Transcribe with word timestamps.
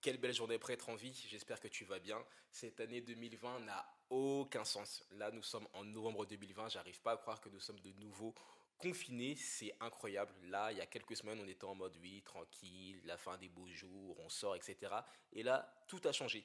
quelle 0.00 0.18
belle 0.18 0.34
journée 0.34 0.58
pour 0.58 0.70
être 0.70 0.88
en 0.88 0.94
vie. 0.94 1.14
J'espère 1.28 1.60
que 1.60 1.68
tu 1.68 1.84
vas 1.84 1.98
bien. 1.98 2.22
Cette 2.50 2.80
année 2.80 3.00
2020 3.00 3.60
n'a 3.60 3.86
aucun 4.08 4.64
sens. 4.64 5.04
Là, 5.12 5.30
nous 5.30 5.42
sommes 5.42 5.68
en 5.74 5.84
novembre 5.84 6.26
2020. 6.26 6.70
J'arrive 6.70 7.00
pas 7.00 7.12
à 7.12 7.16
croire 7.16 7.40
que 7.40 7.48
nous 7.48 7.60
sommes 7.60 7.80
de 7.80 7.92
nouveau 7.92 8.34
confinés. 8.78 9.36
C'est 9.36 9.74
incroyable. 9.80 10.32
Là, 10.44 10.72
il 10.72 10.78
y 10.78 10.80
a 10.80 10.86
quelques 10.86 11.16
semaines, 11.16 11.40
on 11.40 11.48
était 11.48 11.64
en 11.64 11.74
mode 11.74 11.96
oui, 12.00 12.22
tranquille, 12.22 13.00
la 13.04 13.16
fin 13.16 13.36
des 13.36 13.48
beaux 13.48 13.68
jours, 13.68 14.18
on 14.20 14.28
sort, 14.28 14.56
etc. 14.56 14.92
Et 15.32 15.42
là, 15.42 15.72
tout 15.86 16.00
a 16.04 16.12
changé. 16.12 16.44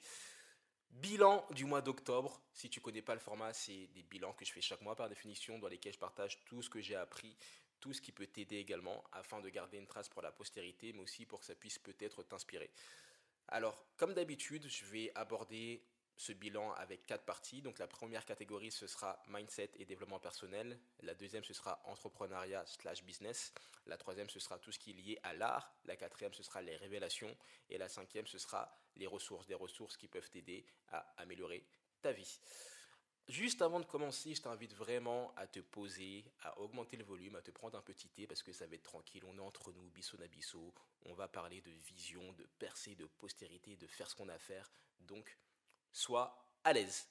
Bilan 0.89 1.45
du 1.51 1.65
mois 1.65 1.81
d'octobre. 1.81 2.41
Si 2.53 2.69
tu 2.69 2.81
connais 2.81 3.01
pas 3.01 3.13
le 3.13 3.19
format, 3.19 3.53
c'est 3.53 3.87
des 3.87 4.03
bilans 4.03 4.33
que 4.33 4.45
je 4.45 4.51
fais 4.51 4.61
chaque 4.61 4.81
mois 4.81 4.95
par 4.95 5.09
définition, 5.09 5.59
dans 5.59 5.67
lesquels 5.67 5.93
je 5.93 5.99
partage 5.99 6.43
tout 6.45 6.61
ce 6.61 6.69
que 6.69 6.81
j'ai 6.81 6.95
appris, 6.95 7.35
tout 7.79 7.93
ce 7.93 8.01
qui 8.01 8.11
peut 8.11 8.27
t'aider 8.27 8.57
également, 8.57 9.03
afin 9.11 9.41
de 9.41 9.49
garder 9.49 9.77
une 9.77 9.87
trace 9.87 10.09
pour 10.09 10.21
la 10.21 10.31
postérité, 10.31 10.93
mais 10.93 11.01
aussi 11.01 11.25
pour 11.25 11.39
que 11.39 11.45
ça 11.45 11.55
puisse 11.55 11.79
peut-être 11.79 12.23
t'inspirer. 12.23 12.71
Alors, 13.48 13.86
comme 13.98 14.14
d'habitude, 14.14 14.68
je 14.68 14.85
vais 14.85 15.12
aborder 15.16 15.84
ce 16.17 16.31
bilan 16.31 16.72
avec 16.73 17.05
quatre 17.05 17.26
parties. 17.26 17.62
Donc 17.62 17.77
la 17.80 17.88
première 17.88 18.26
catégorie, 18.26 18.72
ce 18.72 18.88
sera 18.88 19.22
mindset 19.27 19.72
et 19.76 19.86
développement 19.86 20.20
personnel. 20.20 20.80
La 21.02 21.13
deuxième, 21.13 21.44
ce 21.44 21.53
sera 21.53 21.81
entrepreneuriat 21.86 22.66
slash 22.66 23.03
business. 23.03 23.53
La 23.86 23.98
troisième, 23.98 24.30
ce 24.30 24.39
sera 24.39 24.58
tout 24.58 24.72
ce 24.72 24.80
qui 24.80 24.91
est 24.91 24.94
lié 24.94 25.20
à 25.23 25.34
l'art. 25.34 25.76
La 25.86 25.95
quatrième, 25.95 26.34
ce 26.34 26.44
sera 26.44 26.62
les 26.62 26.76
révélations. 26.77 27.36
Et 27.70 27.77
la 27.77 27.89
cinquième, 27.89 28.27
ce 28.27 28.38
sera 28.38 28.77
les 28.95 29.08
ressources, 29.08 29.45
des 29.48 29.55
ressources 29.55 29.98
qui 29.98 30.08
peuvent 30.08 30.30
t'aider 30.30 30.66
à 30.89 31.00
améliorer 31.17 31.66
ta 32.02 32.12
vie. 32.12 32.39
Juste 33.27 33.63
avant 33.63 33.79
de 33.79 33.85
commencer, 33.85 34.35
je 34.35 34.41
t'invite 34.41 34.75
vraiment 34.75 35.33
à 35.35 35.47
te 35.47 35.59
poser, 35.59 36.23
à 36.41 36.59
augmenter 36.59 36.95
le 36.95 37.03
volume, 37.03 37.35
à 37.35 37.41
te 37.41 37.49
prendre 37.49 37.75
un 37.75 37.81
petit 37.81 38.07
thé 38.07 38.27
parce 38.27 38.43
que 38.43 38.53
ça 38.53 38.67
va 38.67 38.75
être 38.75 38.83
tranquille. 38.83 39.23
On 39.25 39.38
est 39.38 39.41
entre 39.41 39.71
nous, 39.71 39.89
bisso 39.89 40.16
nabisso. 40.17 40.73
On 41.05 41.13
va 41.16 41.27
parler 41.27 41.59
de 41.61 41.71
vision, 41.71 42.33
de 42.33 42.45
percée, 42.59 42.93
de 42.93 43.05
postérité, 43.05 43.77
de 43.77 43.88
faire 43.88 44.09
ce 44.09 44.16
qu'on 44.16 44.30
a 44.30 44.33
à 44.33 44.39
faire. 44.39 44.71
Donc, 44.99 45.35
sois 45.91 46.47
à 46.63 46.73
l'aise. 46.73 47.08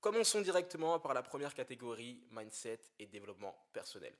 Commençons 0.00 0.40
directement 0.40 0.98
par 0.98 1.12
la 1.12 1.22
première 1.22 1.52
catégorie, 1.52 2.22
mindset 2.30 2.80
et 2.98 3.06
développement 3.06 3.54
personnel. 3.74 4.14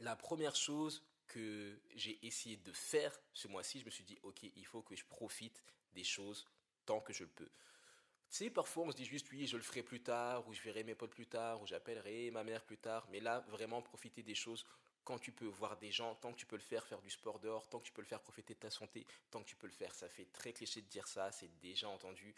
La 0.00 0.16
première 0.16 0.56
chose 0.56 1.04
que 1.28 1.80
j'ai 1.94 2.24
essayé 2.26 2.56
de 2.56 2.72
faire 2.72 3.16
ce 3.32 3.46
mois-ci, 3.46 3.78
je 3.80 3.84
me 3.84 3.90
suis 3.90 4.04
dit, 4.04 4.18
ok, 4.22 4.42
il 4.42 4.66
faut 4.66 4.82
que 4.82 4.96
je 4.96 5.04
profite 5.04 5.62
des 5.92 6.04
choses 6.04 6.46
tant 6.84 7.00
que 7.00 7.12
je 7.12 7.24
peux. 7.24 7.50
Tu 8.32 8.50
parfois 8.50 8.84
on 8.84 8.90
se 8.90 8.96
dit 8.96 9.04
juste 9.04 9.30
oui, 9.30 9.46
je 9.46 9.58
le 9.58 9.62
ferai 9.62 9.82
plus 9.82 10.02
tard, 10.02 10.48
ou 10.48 10.54
je 10.54 10.62
verrai 10.62 10.84
mes 10.84 10.94
potes 10.94 11.14
plus 11.14 11.26
tard, 11.26 11.60
ou 11.60 11.66
j'appellerai 11.66 12.30
ma 12.30 12.42
mère 12.42 12.64
plus 12.64 12.78
tard. 12.78 13.06
Mais 13.10 13.20
là, 13.20 13.44
vraiment 13.48 13.82
profiter 13.82 14.22
des 14.22 14.34
choses 14.34 14.64
quand 15.04 15.18
tu 15.18 15.32
peux 15.32 15.46
voir 15.46 15.76
des 15.76 15.90
gens, 15.90 16.14
tant 16.14 16.32
que 16.32 16.38
tu 16.38 16.46
peux 16.46 16.56
le 16.56 16.62
faire, 16.62 16.86
faire 16.86 17.02
du 17.02 17.10
sport 17.10 17.40
dehors, 17.40 17.68
tant 17.68 17.78
que 17.78 17.84
tu 17.84 17.92
peux 17.92 18.00
le 18.00 18.06
faire 18.06 18.20
profiter 18.20 18.54
de 18.54 18.58
ta 18.58 18.70
santé, 18.70 19.06
tant 19.30 19.42
que 19.42 19.48
tu 19.48 19.56
peux 19.56 19.66
le 19.66 19.72
faire. 19.72 19.94
Ça 19.94 20.08
fait 20.08 20.24
très 20.32 20.54
cliché 20.54 20.80
de 20.80 20.86
dire 20.86 21.06
ça, 21.08 21.30
c'est 21.30 21.58
déjà 21.60 21.88
entendu. 21.90 22.34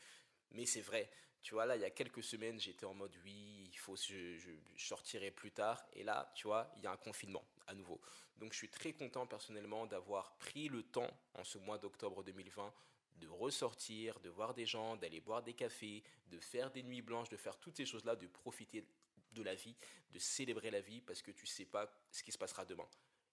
Mais 0.50 0.66
c'est 0.66 0.80
vrai. 0.80 1.08
Tu 1.42 1.54
vois, 1.54 1.64
là, 1.64 1.76
il 1.76 1.82
y 1.82 1.84
a 1.84 1.90
quelques 1.90 2.24
semaines, 2.24 2.58
j'étais 2.58 2.86
en 2.86 2.94
mode 2.94 3.14
oui, 3.22 3.68
il 3.70 3.78
faut, 3.78 3.94
je, 3.94 4.36
je, 4.36 4.50
sortirai 4.76 5.30
plus 5.30 5.52
tard. 5.52 5.80
Et 5.92 6.02
là, 6.02 6.32
tu 6.34 6.48
vois, 6.48 6.72
il 6.76 6.82
y 6.82 6.86
a 6.88 6.90
un 6.90 6.96
confinement 6.96 7.44
à 7.68 7.74
nouveau. 7.74 8.00
Donc, 8.38 8.52
je 8.52 8.58
suis 8.58 8.70
très 8.70 8.94
content 8.94 9.26
personnellement 9.26 9.86
d'avoir 9.86 10.36
pris 10.38 10.68
le 10.68 10.82
temps 10.82 11.10
en 11.34 11.44
ce 11.44 11.58
mois 11.58 11.78
d'octobre 11.78 12.24
2020 12.24 12.72
de 13.16 13.28
ressortir, 13.28 14.18
de 14.20 14.28
voir 14.28 14.54
des 14.54 14.66
gens, 14.66 14.96
d'aller 14.96 15.20
boire 15.20 15.42
des 15.42 15.54
cafés, 15.54 16.02
de 16.26 16.38
faire 16.38 16.70
des 16.70 16.82
nuits 16.82 17.02
blanches, 17.02 17.28
de 17.28 17.36
faire 17.36 17.58
toutes 17.58 17.76
ces 17.76 17.86
choses-là, 17.86 18.16
de 18.16 18.26
profiter 18.26 18.84
de 19.32 19.42
la 19.42 19.54
vie, 19.54 19.76
de 20.10 20.18
célébrer 20.18 20.70
la 20.70 20.80
vie 20.80 21.00
parce 21.00 21.22
que 21.22 21.30
tu 21.30 21.44
ne 21.44 21.48
sais 21.48 21.64
pas 21.64 21.90
ce 22.10 22.22
qui 22.22 22.32
se 22.32 22.38
passera 22.38 22.64
demain. 22.64 22.88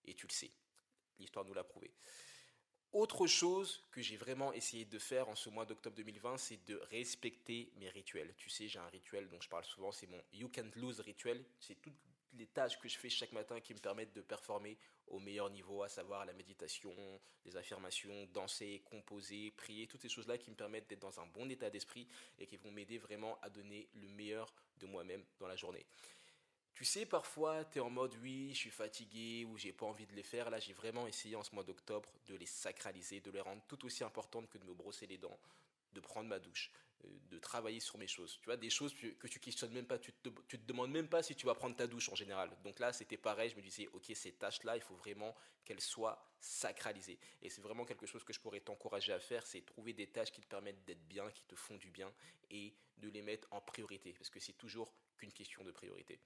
Et 0.06 0.14
tu 0.14 0.28
le 0.28 0.32
sais. 0.32 0.52
L'histoire 1.20 1.46
nous 1.46 1.54
l'a 1.54 1.64
prouvé. 1.64 1.94
Autre 2.92 3.26
chose 3.26 3.86
que 3.92 4.02
j'ai 4.02 4.18
vraiment 4.18 4.52
essayé 4.52 4.84
de 4.84 5.00
faire 5.00 5.30
en 5.30 5.36
ce 5.36 5.50
mois 5.50 5.66
d'octobre 5.66 5.96
2020, 5.96 6.38
c'est 6.38 6.66
de 6.66 6.76
respecter 6.90 7.72
mes 7.78 7.88
rituels. 7.88 8.34
Tu 8.36 8.50
sais, 8.50 8.68
j'ai 8.68 8.80
un 8.80 8.90
rituel 8.90 9.30
dont 9.30 9.40
je 9.40 9.48
parle 9.48 9.64
souvent, 9.64 9.94
c'est 9.94 10.08
mon 10.08 10.22
You 10.34 10.50
Can't 10.50 10.72
Lose 10.76 11.00
rituel. 11.00 11.46
C'est 11.60 11.82
toutes 11.82 11.96
les 12.34 12.48
tâches 12.48 12.80
que 12.80 12.88
je 12.88 12.98
fais 12.98 13.10
chaque 13.10 13.32
matin 13.32 13.60
qui 13.60 13.74
me 13.74 13.80
permettent 13.80 14.14
de 14.14 14.22
performer 14.22 14.78
au 15.08 15.20
meilleur 15.20 15.50
niveau, 15.50 15.84
à 15.84 15.90
savoir 15.90 16.26
la 16.26 16.34
méditation, 16.34 16.94
les 17.46 17.58
affirmations, 17.58 18.28
danser, 18.34 18.82
composer, 18.86 19.52
prier, 19.52 19.88
toutes 19.88 20.02
ces 20.02 20.10
choses-là 20.10 20.38
qui 20.38 20.50
me 20.50 20.56
permettent 20.56 20.90
d'être 20.90 21.02
dans 21.02 21.20
un 21.20 21.26
bon 21.28 21.50
état 21.50 21.70
d'esprit 21.70 22.08
et 22.40 22.46
qui 22.46 22.58
vont 22.58 22.72
m'aider 22.72 22.98
vraiment 22.98 23.38
à 23.42 23.50
donner 23.50 23.90
le 23.94 24.08
meilleur 24.08 24.54
de 24.80 24.86
moi-même 24.86 25.24
dans 25.40 25.48
la 25.48 25.56
journée. 25.56 25.86
Tu 26.74 26.86
sais, 26.86 27.06
parfois, 27.06 27.66
tu 27.66 27.78
es 27.78 27.82
en 27.82 27.90
mode 27.90 28.16
oui, 28.22 28.52
je 28.54 28.58
suis 28.58 28.72
fatigué 28.72 29.46
ou 29.46 29.58
j'ai 29.58 29.74
pas 29.74 29.86
envie 29.86 30.08
de 30.08 30.16
les 30.16 30.24
faire. 30.24 30.50
Là, 30.50 30.60
j'ai 30.60 30.74
vraiment 30.74 31.06
essayé 31.06 31.36
en 31.36 31.44
ce 31.44 31.54
mois 31.54 31.64
d'octobre 31.64 32.10
de 32.28 32.36
les 32.36 32.46
sacraliser, 32.46 33.20
de 33.20 33.30
les 33.30 33.42
rendre 33.42 33.62
tout 33.68 33.86
aussi 33.86 34.04
importantes 34.04 34.50
que 34.50 34.58
de 34.58 34.66
me 34.66 34.74
brosser 34.74 35.06
les 35.06 35.18
dents, 35.18 35.38
de 35.94 36.00
prendre 36.00 36.30
ma 36.30 36.40
douche, 36.40 36.72
de 37.30 37.40
travailler 37.40 37.80
sur 37.80 37.98
mes 37.98 38.08
choses. 38.08 38.38
Tu 38.42 38.46
vois, 38.46 38.58
des 38.58 38.70
choses 38.70 38.94
que 38.94 39.28
tu 39.28 39.40
questionnes 39.40 39.72
même 39.72 39.86
pas, 39.86 39.98
tu 39.98 40.12
te, 40.14 40.30
te 40.30 40.58
demandes 40.58 40.92
même 40.92 41.08
pas 41.08 41.24
si 41.24 41.36
tu 41.36 41.46
vas 41.46 41.56
prendre 41.56 41.76
ta 41.76 41.88
douche 41.88 42.10
en 42.10 42.16
général. 42.16 42.52
Donc 42.64 42.80
là, 42.80 42.94
c'était 42.94 43.18
pareil, 43.18 43.50
je 43.50 43.56
me 43.56 43.62
disais, 43.62 43.88
ok, 43.94 44.12
ces 44.14 44.34
tâches-là, 44.34 44.76
il 44.76 44.82
faut 44.82 44.96
vraiment 44.96 45.36
qu'elles 45.66 45.82
soient 45.82 46.24
sacralisées. 46.40 47.20
Et 47.42 47.50
c'est 47.50 47.62
vraiment 47.62 47.86
quelque 47.86 48.06
chose 48.06 48.24
que 48.24 48.34
je 48.34 48.40
pourrais 48.40 48.60
t'encourager 48.60 49.14
à 49.14 49.20
faire, 49.20 49.46
c'est 49.46 49.62
trouver 49.62 49.94
des 49.94 50.08
tâches 50.08 50.32
qui 50.32 50.42
te 50.42 50.48
permettent 50.48 50.84
d'être 50.86 51.08
bien, 51.08 51.30
qui 51.32 51.44
te 51.44 51.56
font 51.56 51.78
du 51.78 51.90
bien, 51.90 52.12
et 52.50 52.74
de 52.98 53.10
les 53.10 53.22
mettre 53.22 53.48
en 53.52 53.62
priorité, 53.62 54.14
parce 54.14 54.30
que 54.30 54.40
c'est 54.40 54.54
toujours 54.54 54.94
qu'une 55.18 55.32
question 55.32 55.64
de 55.64 55.72
priorité. 55.72 56.20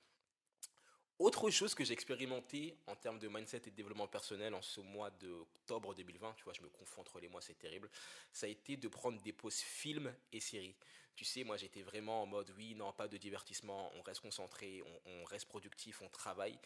Autre 1.17 1.49
chose 1.49 1.73
que 1.73 1.85
j'ai 1.85 1.93
expérimenté 1.93 2.77
en 2.87 2.95
termes 2.95 3.19
de 3.19 3.29
mindset 3.29 3.61
et 3.67 3.71
de 3.71 3.75
développement 3.75 4.07
personnel 4.07 4.53
en 4.53 4.61
ce 4.61 4.81
mois 4.81 5.09
d'octobre 5.11 5.95
2020, 5.95 6.33
tu 6.33 6.43
vois, 6.43 6.51
je 6.51 6.61
me 6.61 6.67
confonds 6.67 7.01
entre 7.01 7.21
les 7.21 7.29
mois, 7.29 7.41
c'est 7.41 7.57
terrible, 7.57 7.89
ça 8.33 8.47
a 8.47 8.49
été 8.49 8.75
de 8.75 8.87
prendre 8.89 9.21
des 9.21 9.31
pauses 9.31 9.59
films 9.59 10.13
et 10.33 10.41
séries. 10.41 10.75
Tu 11.15 11.23
sais, 11.23 11.45
moi 11.45 11.55
j'étais 11.55 11.83
vraiment 11.83 12.23
en 12.23 12.25
mode 12.25 12.51
oui, 12.57 12.75
non, 12.75 12.91
pas 12.91 13.07
de 13.07 13.15
divertissement, 13.15 13.93
on 13.95 14.01
reste 14.01 14.19
concentré, 14.19 14.83
on, 15.05 15.21
on 15.21 15.23
reste 15.23 15.47
productif, 15.47 16.01
on 16.01 16.09
travaille. 16.09 16.59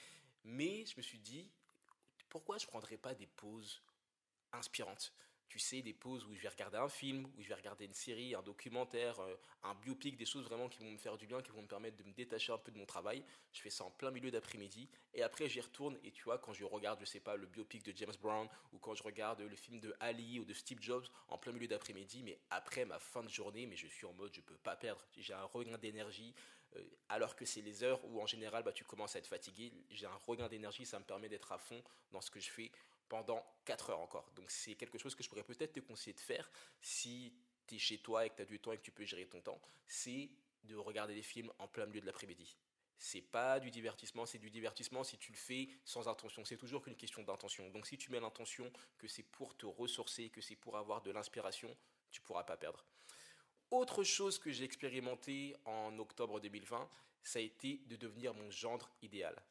Mais 0.43 0.83
je 0.87 0.95
me 0.97 1.03
suis 1.03 1.19
dit, 1.19 1.47
pourquoi 2.27 2.57
je 2.57 2.65
ne 2.65 2.69
prendrais 2.69 2.97
pas 2.97 3.13
des 3.13 3.27
pauses 3.27 3.83
inspirantes? 4.51 5.13
Tu 5.49 5.57
sais, 5.57 5.81
des 5.81 5.93
pauses 5.93 6.25
où 6.25 6.35
je 6.35 6.41
vais 6.41 6.47
regarder 6.47 6.77
un 6.77 6.87
film, 6.87 7.25
où 7.37 7.41
je 7.41 7.49
vais 7.49 7.55
regarder 7.55 7.85
une 7.85 7.93
série, 7.93 8.35
un 8.35 8.43
documentaire, 8.43 9.19
euh, 9.19 9.35
un 9.63 9.73
biopic, 9.73 10.15
des 10.15 10.25
choses 10.25 10.45
vraiment 10.45 10.69
qui 10.69 10.79
vont 10.79 10.91
me 10.91 10.97
faire 10.97 11.17
du 11.17 11.25
bien, 11.25 11.41
qui 11.41 11.51
vont 11.51 11.63
me 11.63 11.67
permettre 11.67 11.97
de 11.97 12.03
me 12.03 12.13
détacher 12.13 12.53
un 12.53 12.59
peu 12.59 12.71
de 12.71 12.77
mon 12.77 12.85
travail. 12.85 13.25
Je 13.51 13.61
fais 13.61 13.71
ça 13.71 13.83
en 13.83 13.89
plein 13.89 14.11
milieu 14.11 14.29
d'après-midi 14.29 14.87
et 15.13 15.23
après 15.23 15.49
j'y 15.49 15.59
retourne 15.59 15.97
et 16.03 16.11
tu 16.11 16.23
vois, 16.23 16.37
quand 16.37 16.53
je 16.53 16.63
regarde, 16.63 16.99
je 16.99 17.05
sais 17.05 17.19
pas, 17.19 17.35
le 17.35 17.47
biopic 17.47 17.83
de 17.83 17.91
James 17.97 18.13
Brown 18.21 18.47
ou 18.71 18.77
quand 18.77 18.93
je 18.93 19.01
regarde 19.01 19.41
le 19.41 19.55
film 19.55 19.79
de 19.79 19.93
Ali 19.99 20.39
ou 20.39 20.45
de 20.45 20.53
Steve 20.53 20.79
Jobs 20.81 21.05
en 21.27 21.37
plein 21.39 21.51
milieu 21.51 21.67
d'après-midi, 21.67 22.21
mais 22.23 22.39
après 22.51 22.85
ma 22.85 22.99
fin 22.99 23.23
de 23.23 23.29
journée, 23.29 23.65
mais 23.65 23.75
je 23.75 23.87
suis 23.87 24.05
en 24.05 24.13
mode 24.13 24.33
je 24.33 24.41
peux 24.41 24.57
pas 24.57 24.75
perdre. 24.75 25.03
J'ai 25.17 25.33
un 25.33 25.45
regain 25.45 25.79
d'énergie 25.79 26.35
euh, 26.75 26.83
alors 27.09 27.35
que 27.35 27.45
c'est 27.45 27.61
les 27.61 27.83
heures 27.83 28.03
où 28.05 28.21
en 28.21 28.27
général 28.27 28.61
bah, 28.63 28.71
tu 28.71 28.83
commences 28.83 29.15
à 29.15 29.19
être 29.19 29.27
fatigué. 29.27 29.73
J'ai 29.89 30.05
un 30.05 30.19
regain 30.27 30.47
d'énergie, 30.47 30.85
ça 30.85 30.99
me 30.99 31.05
permet 31.05 31.27
d'être 31.27 31.51
à 31.51 31.57
fond 31.57 31.81
dans 32.11 32.21
ce 32.21 32.29
que 32.29 32.39
je 32.39 32.51
fais 32.51 32.71
pendant 33.09 33.45
4 33.65 33.89
heures 33.89 33.99
encore. 33.99 34.31
Donc 34.35 34.49
c'est 34.51 34.75
quelque 34.75 34.97
chose 34.97 35.15
que 35.15 35.23
je 35.23 35.29
pourrais 35.29 35.43
peut-être 35.43 35.73
te 35.73 35.79
conseiller 35.79 36.13
de 36.13 36.19
faire 36.19 36.49
si 36.81 37.33
tu 37.67 37.75
es 37.75 37.79
chez 37.79 37.97
toi 37.97 38.25
et 38.25 38.29
que 38.29 38.35
tu 38.35 38.41
as 38.43 38.45
du 38.45 38.59
temps 38.59 38.71
et 38.71 38.77
que 38.77 38.83
tu 38.83 38.91
peux 38.91 39.05
gérer 39.05 39.25
ton 39.25 39.41
temps, 39.41 39.61
c'est 39.87 40.29
de 40.63 40.75
regarder 40.75 41.15
des 41.15 41.23
films 41.23 41.51
en 41.59 41.67
plein 41.67 41.85
milieu 41.85 42.01
de 42.01 42.05
l'après-midi. 42.05 42.55
C'est 42.97 43.21
pas 43.21 43.59
du 43.59 43.71
divertissement, 43.71 44.25
c'est 44.25 44.39
du 44.39 44.49
divertissement 44.49 45.03
si 45.03 45.17
tu 45.17 45.31
le 45.31 45.37
fais 45.37 45.69
sans 45.85 46.07
intention. 46.09 46.43
C'est 46.43 46.57
toujours 46.57 46.83
qu'une 46.83 46.97
question 46.97 47.23
d'intention. 47.23 47.69
Donc 47.69 47.87
si 47.87 47.97
tu 47.97 48.11
mets 48.11 48.19
l'intention 48.19 48.71
que 48.97 49.07
c'est 49.07 49.23
pour 49.23 49.55
te 49.55 49.65
ressourcer, 49.65 50.29
que 50.29 50.41
c'est 50.41 50.57
pour 50.57 50.77
avoir 50.77 51.01
de 51.01 51.11
l'inspiration, 51.11 51.75
tu 52.11 52.21
pourras 52.21 52.43
pas 52.43 52.57
perdre. 52.57 52.85
Autre 53.71 54.03
chose 54.03 54.37
que 54.37 54.51
j'ai 54.51 54.65
expérimenté 54.65 55.55
en 55.63 55.97
octobre 55.97 56.39
2020, 56.41 56.89
ça 57.23 57.39
a 57.39 57.41
été 57.41 57.81
de 57.85 57.95
devenir 57.95 58.33
mon 58.33 58.49
gendre 58.51 58.89
idéal 59.01 59.41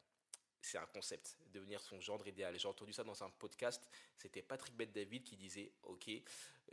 c'est 0.61 0.77
un 0.77 0.85
concept, 0.85 1.37
devenir 1.53 1.81
son 1.81 1.99
gendre 1.99 2.27
idéal. 2.27 2.57
J'ai 2.57 2.67
entendu 2.67 2.93
ça 2.93 3.03
dans 3.03 3.23
un 3.23 3.29
podcast, 3.29 3.89
c'était 4.17 4.41
Patrick 4.41 4.75
Bette 4.75 4.91
David 4.91 5.23
qui 5.23 5.37
disait, 5.37 5.71
ok, 5.83 6.09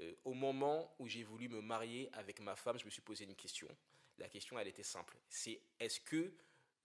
euh, 0.00 0.14
au 0.24 0.34
moment 0.34 0.94
où 0.98 1.08
j'ai 1.08 1.22
voulu 1.22 1.48
me 1.48 1.60
marier 1.60 2.10
avec 2.12 2.40
ma 2.40 2.56
femme, 2.56 2.78
je 2.78 2.84
me 2.84 2.90
suis 2.90 3.02
posé 3.02 3.24
une 3.24 3.34
question. 3.34 3.68
La 4.18 4.28
question, 4.28 4.58
elle 4.58 4.68
était 4.68 4.82
simple. 4.82 5.16
C'est 5.28 5.60
est-ce 5.78 6.00
que 6.00 6.32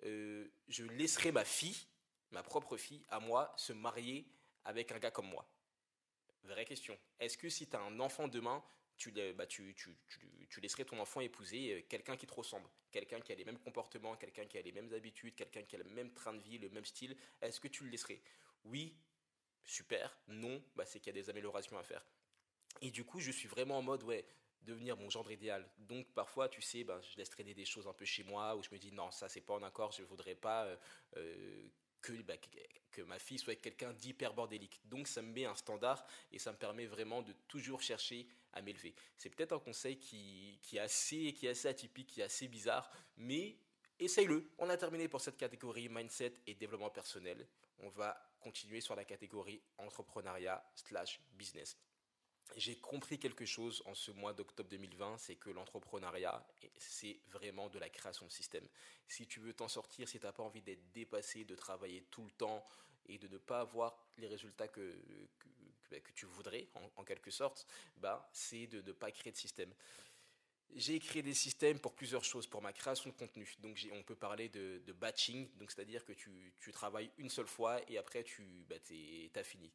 euh, 0.03 0.47
je 0.67 0.83
laisserai 0.83 1.31
ma 1.31 1.45
fille, 1.45 1.87
ma 2.31 2.43
propre 2.43 2.77
fille, 2.77 3.03
à 3.09 3.19
moi, 3.19 3.53
se 3.57 3.73
marier 3.73 4.25
avec 4.65 4.91
un 4.91 4.99
gars 4.99 5.11
comme 5.11 5.27
moi? 5.27 5.47
Vraie 6.43 6.65
question. 6.65 6.97
Est-ce 7.19 7.37
que 7.37 7.49
si 7.49 7.67
tu 7.67 7.75
as 7.75 7.81
un 7.81 7.99
enfant 7.99 8.27
demain, 8.27 8.63
tu, 9.01 9.11
bah, 9.33 9.47
tu, 9.47 9.73
tu, 9.73 9.97
tu, 10.47 10.61
laisserais 10.61 10.85
ton 10.85 10.99
enfant 10.99 11.21
épouser 11.21 11.73
euh, 11.73 11.81
quelqu'un 11.89 12.15
qui 12.15 12.27
te 12.27 12.33
ressemble, 12.33 12.69
quelqu'un 12.91 13.19
qui 13.19 13.31
a 13.31 13.35
les 13.35 13.45
mêmes 13.45 13.57
comportements, 13.57 14.15
quelqu'un 14.15 14.45
qui 14.45 14.59
a 14.59 14.61
les 14.61 14.71
mêmes 14.71 14.93
habitudes, 14.93 15.33
quelqu'un 15.33 15.63
qui 15.63 15.75
a 15.75 15.79
le 15.79 15.85
même 15.85 16.13
train 16.13 16.33
de 16.33 16.41
vie, 16.41 16.59
le 16.59 16.69
même 16.69 16.85
style, 16.85 17.17
est-ce 17.41 17.59
que 17.59 17.67
tu 17.67 17.83
le 17.83 17.89
laisserais? 17.89 18.21
Oui, 18.65 18.95
super, 19.63 20.15
non, 20.27 20.63
bah, 20.75 20.85
c'est 20.85 20.99
qu'il 20.99 21.15
y 21.15 21.17
a 21.17 21.19
des 21.19 21.31
améliorations 21.31 21.79
à 21.79 21.83
faire. 21.83 22.05
Et 22.81 22.91
du 22.91 23.03
coup, 23.03 23.19
je 23.19 23.31
suis 23.31 23.47
vraiment 23.47 23.79
en 23.79 23.81
mode, 23.81 24.03
ouais, 24.03 24.23
devenir 24.61 24.95
mon 24.97 25.09
gendre 25.09 25.31
idéal. 25.31 25.67
Donc 25.79 26.07
parfois, 26.13 26.47
tu 26.47 26.61
sais, 26.61 26.83
bah, 26.83 27.01
je 27.01 27.17
laisse 27.17 27.31
traîner 27.31 27.55
des 27.55 27.65
choses 27.65 27.87
un 27.87 27.93
peu 27.93 28.05
chez 28.05 28.23
moi 28.23 28.55
où 28.55 28.61
je 28.61 28.69
me 28.71 28.77
dis, 28.77 28.91
non, 28.91 29.09
ça 29.09 29.29
c'est 29.29 29.41
pas 29.41 29.55
en 29.55 29.63
accord, 29.63 29.91
je 29.93 30.03
ne 30.03 30.07
voudrais 30.07 30.35
pas 30.35 30.65
euh, 30.65 30.75
euh, 31.17 31.69
que, 32.03 32.13
bah, 32.21 32.35
que 32.91 33.01
ma 33.01 33.17
fille 33.17 33.39
soit 33.39 33.55
quelqu'un 33.55 33.93
d'hyper 33.93 34.35
bordélique. 34.35 34.79
Donc 34.85 35.07
ça 35.07 35.23
me 35.23 35.31
met 35.31 35.45
un 35.45 35.55
standard 35.55 36.05
et 36.31 36.37
ça 36.37 36.51
me 36.51 36.57
permet 36.57 36.85
vraiment 36.85 37.23
de 37.23 37.33
toujours 37.47 37.81
chercher 37.81 38.27
à 38.53 38.61
m'élever. 38.61 38.93
C'est 39.17 39.29
peut-être 39.29 39.53
un 39.53 39.59
conseil 39.59 39.97
qui, 39.97 40.59
est 40.73 40.79
assez, 40.79 41.33
qui 41.33 41.47
est 41.47 41.49
assez 41.49 41.67
atypique, 41.67 42.07
qui 42.07 42.21
est 42.21 42.25
assez 42.25 42.47
bizarre, 42.47 42.89
mais 43.17 43.57
essaye-le. 43.99 44.51
On 44.57 44.69
a 44.69 44.77
terminé 44.77 45.07
pour 45.07 45.21
cette 45.21 45.37
catégorie 45.37 45.89
mindset 45.89 46.33
et 46.47 46.55
développement 46.55 46.89
personnel. 46.89 47.47
On 47.79 47.89
va 47.89 48.17
continuer 48.39 48.81
sur 48.81 48.95
la 48.95 49.05
catégorie 49.05 49.61
entrepreneuriat 49.77 50.63
slash 50.75 51.21
business 51.33 51.77
j'ai 52.57 52.75
compris 52.75 53.19
quelque 53.19 53.45
chose 53.45 53.81
en 53.85 53.93
ce 53.93 54.11
mois 54.11 54.33
d'octobre 54.33 54.69
2020, 54.69 55.17
c'est 55.17 55.35
que 55.35 55.49
l'entrepreneuriat, 55.49 56.45
c'est 56.77 57.19
vraiment 57.29 57.69
de 57.69 57.79
la 57.79 57.89
création 57.89 58.25
de 58.25 58.31
système. 58.31 58.67
Si 59.07 59.27
tu 59.27 59.39
veux 59.39 59.53
t'en 59.53 59.67
sortir, 59.67 60.07
si 60.07 60.19
tu 60.19 60.25
n'as 60.25 60.31
pas 60.31 60.43
envie 60.43 60.61
d'être 60.61 60.91
dépassé, 60.91 61.45
de 61.45 61.55
travailler 61.55 62.03
tout 62.11 62.23
le 62.23 62.31
temps 62.31 62.65
et 63.07 63.17
de 63.17 63.27
ne 63.27 63.37
pas 63.37 63.61
avoir 63.61 63.97
les 64.17 64.27
résultats 64.27 64.67
que, 64.67 64.97
que, 65.39 65.47
bah, 65.91 65.97
tu 66.15 66.25
voudrais, 66.25 66.67
en, 66.95 67.03
quelque 67.03 67.31
sorte, 67.31 67.67
bah, 67.97 68.29
c'est 68.33 68.67
de 68.67 68.81
ne 68.81 68.91
pas 68.93 69.11
créer 69.11 69.31
de 69.31 69.37
système. 69.37 69.73
J'ai 70.73 70.99
créé 70.99 71.21
des 71.21 71.33
systèmes 71.33 71.79
pour 71.79 71.93
plusieurs 71.93 72.23
choses, 72.23 72.47
pour 72.47 72.61
ma 72.61 72.71
création 72.71 73.09
de 73.09 73.15
contenu. 73.15 73.53
Donc 73.59 73.77
on 73.91 74.03
peut 74.03 74.15
parler 74.15 74.47
de, 74.47 74.93
batching, 74.93 75.49
donc 75.57 75.69
c'est-à-dire 75.71 76.05
que 76.05 76.13
tu, 76.13 76.53
travailles 76.71 77.11
une 77.17 77.29
seule 77.29 77.47
fois 77.47 77.81
et 77.89 77.97
après 77.97 78.23
tu 78.23 78.65
bah, 78.69 78.77
as 79.35 79.43
fini 79.43 79.69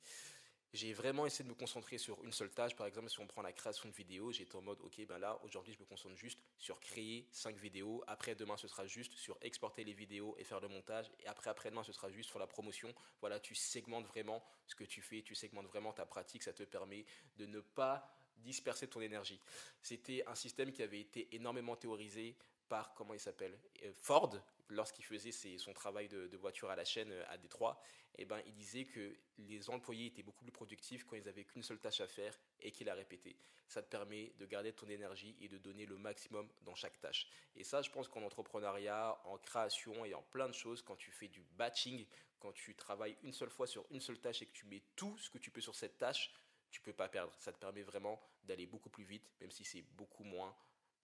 j'ai 0.73 0.93
vraiment 0.93 1.27
essayé 1.27 1.45
de 1.45 1.49
me 1.49 1.55
concentrer 1.55 1.99
sur 1.99 2.23
une 2.25 2.33
seule 2.33 2.51
tâche. 2.51 2.75
Par 2.77 2.87
exemple, 2.87 3.09
si 3.09 3.21
on 3.21 3.27
prend 3.27 3.43
la 3.43 3.53
création 3.53 3.89
de 3.89 3.95
vidéos, 3.95 4.33
j'étais 4.33 4.57
en 4.57 4.63
mode, 4.63 4.81
ok, 4.81 5.07
ben 5.07 5.19
là, 5.19 5.39
aujourd'hui, 5.43 5.73
je 5.73 5.79
me 5.79 5.85
concentre 5.85 6.17
juste 6.17 6.39
sur 6.59 6.81
créer 6.81 7.27
5 7.33 7.57
vidéos. 7.57 8.03
Après, 8.07 8.35
demain, 8.35 8.57
ce 8.57 8.69
sera 8.69 8.87
juste 8.87 9.15
sur 9.15 9.39
exporter 9.41 9.85
les 9.85 9.95
vidéos 9.95 10.37
et 10.39 10.45
faire 10.45 10.61
le 10.61 10.69
montage. 10.69 11.11
Et 11.21 11.27
après, 11.27 11.51
après-demain, 11.51 11.83
ce 11.83 11.93
sera 11.93 12.11
juste 12.11 12.29
sur 12.29 12.39
la 12.39 12.47
promotion. 12.47 12.93
Voilà, 13.21 13.41
tu 13.41 13.55
segmentes 13.55 14.07
vraiment 14.07 14.45
ce 14.67 14.75
que 14.75 14.85
tu 14.85 15.01
fais, 15.03 15.23
tu 15.23 15.35
segmentes 15.35 15.67
vraiment 15.67 15.93
ta 15.93 16.05
pratique. 16.05 16.43
Ça 16.43 16.53
te 16.53 16.63
permet 16.63 17.07
de 17.37 17.47
ne 17.47 17.61
pas 17.61 18.13
disperser 18.39 18.89
ton 18.89 19.01
énergie. 19.01 19.41
C'était 19.83 20.25
un 20.27 20.35
système 20.35 20.73
qui 20.73 20.83
avait 20.83 21.01
été 21.01 21.35
énormément 21.35 21.77
théorisé 21.77 22.37
par, 22.69 22.95
comment 22.95 23.15
il 23.15 23.21
s'appelle, 23.21 23.59
euh, 23.85 23.93
Ford, 23.95 24.37
lorsqu'il 24.69 25.05
faisait 25.05 25.31
son 25.59 25.73
travail 25.73 26.09
de, 26.09 26.37
voiture 26.37 26.71
à 26.71 26.77
la 26.77 26.85
chaîne 26.85 27.13
euh, 27.13 27.25
à 27.29 27.39
Détroit, 27.39 27.81
eh 28.19 28.25
ben, 28.25 28.41
il 28.47 28.55
disait 28.55 28.85
que 28.85 29.17
les 29.39 29.69
employés 29.71 30.07
étaient 30.07 30.23
beaucoup 30.23 30.45
plus 30.45 30.53
productifs 30.53 31.05
quand 31.05 31.17
ils 31.17 31.25
n'avaient 31.25 31.45
qu'une 31.45 31.63
seule 31.63 31.79
tâche 31.79 32.01
à 32.01 32.09
faire 32.09 32.39
et 32.61 32.73
qu'il 32.73 32.89
a 32.89 32.95
répété. 32.95 33.37
Ça 33.69 33.83
te 33.83 33.89
permet 33.89 34.33
de 34.39 34.47
garder 34.47 34.73
ton 34.73 34.89
énergie 34.89 35.37
et 35.41 35.49
de 35.49 35.59
donner 35.59 35.87
le 35.87 35.99
maximum 35.99 36.49
dans 36.63 36.75
chaque 36.75 36.99
tâche. 37.01 37.29
Et 37.55 37.65
ça, 37.65 37.83
je 37.83 37.91
pense 37.91 38.09
qu'en 38.09 38.23
entrepreneuriat, 38.23 39.21
en 39.25 39.39
création 39.39 40.05
et 40.05 40.15
en 40.15 40.23
plein 40.23 40.49
de 40.49 40.55
choses, 40.55 40.83
quand 40.83 40.97
tu 40.97 41.11
fais 41.11 41.29
du 41.29 41.43
batching, 41.57 42.07
quand 42.39 42.53
tu 42.53 42.75
travailles 42.75 43.17
une 43.23 43.33
seule 43.33 43.51
fois 43.51 43.67
sur 43.67 43.87
une 43.91 44.01
seule 44.01 44.19
tâche 44.19 44.43
et 44.43 44.47
que 44.47 44.53
tu 44.53 44.67
mets 44.67 44.83
tout 44.95 45.17
ce 45.19 45.31
que 45.31 45.39
tu 45.39 45.51
peux 45.51 45.61
sur 45.61 45.75
cette 45.75 45.99
tâche, 45.99 46.33
tu 46.77 46.83
peux 46.83 46.93
pas 46.93 47.09
perdre. 47.09 47.33
Ça 47.39 47.53
te 47.53 47.59
permet 47.59 47.81
vraiment 47.81 48.21
d'aller 48.45 48.67
beaucoup 48.67 48.91
plus 48.91 49.05
vite, 49.05 49.33
même 49.41 49.51
si 49.51 49.65
c'est 49.65 49.81
beaucoup 49.97 50.25
moins 50.25 50.55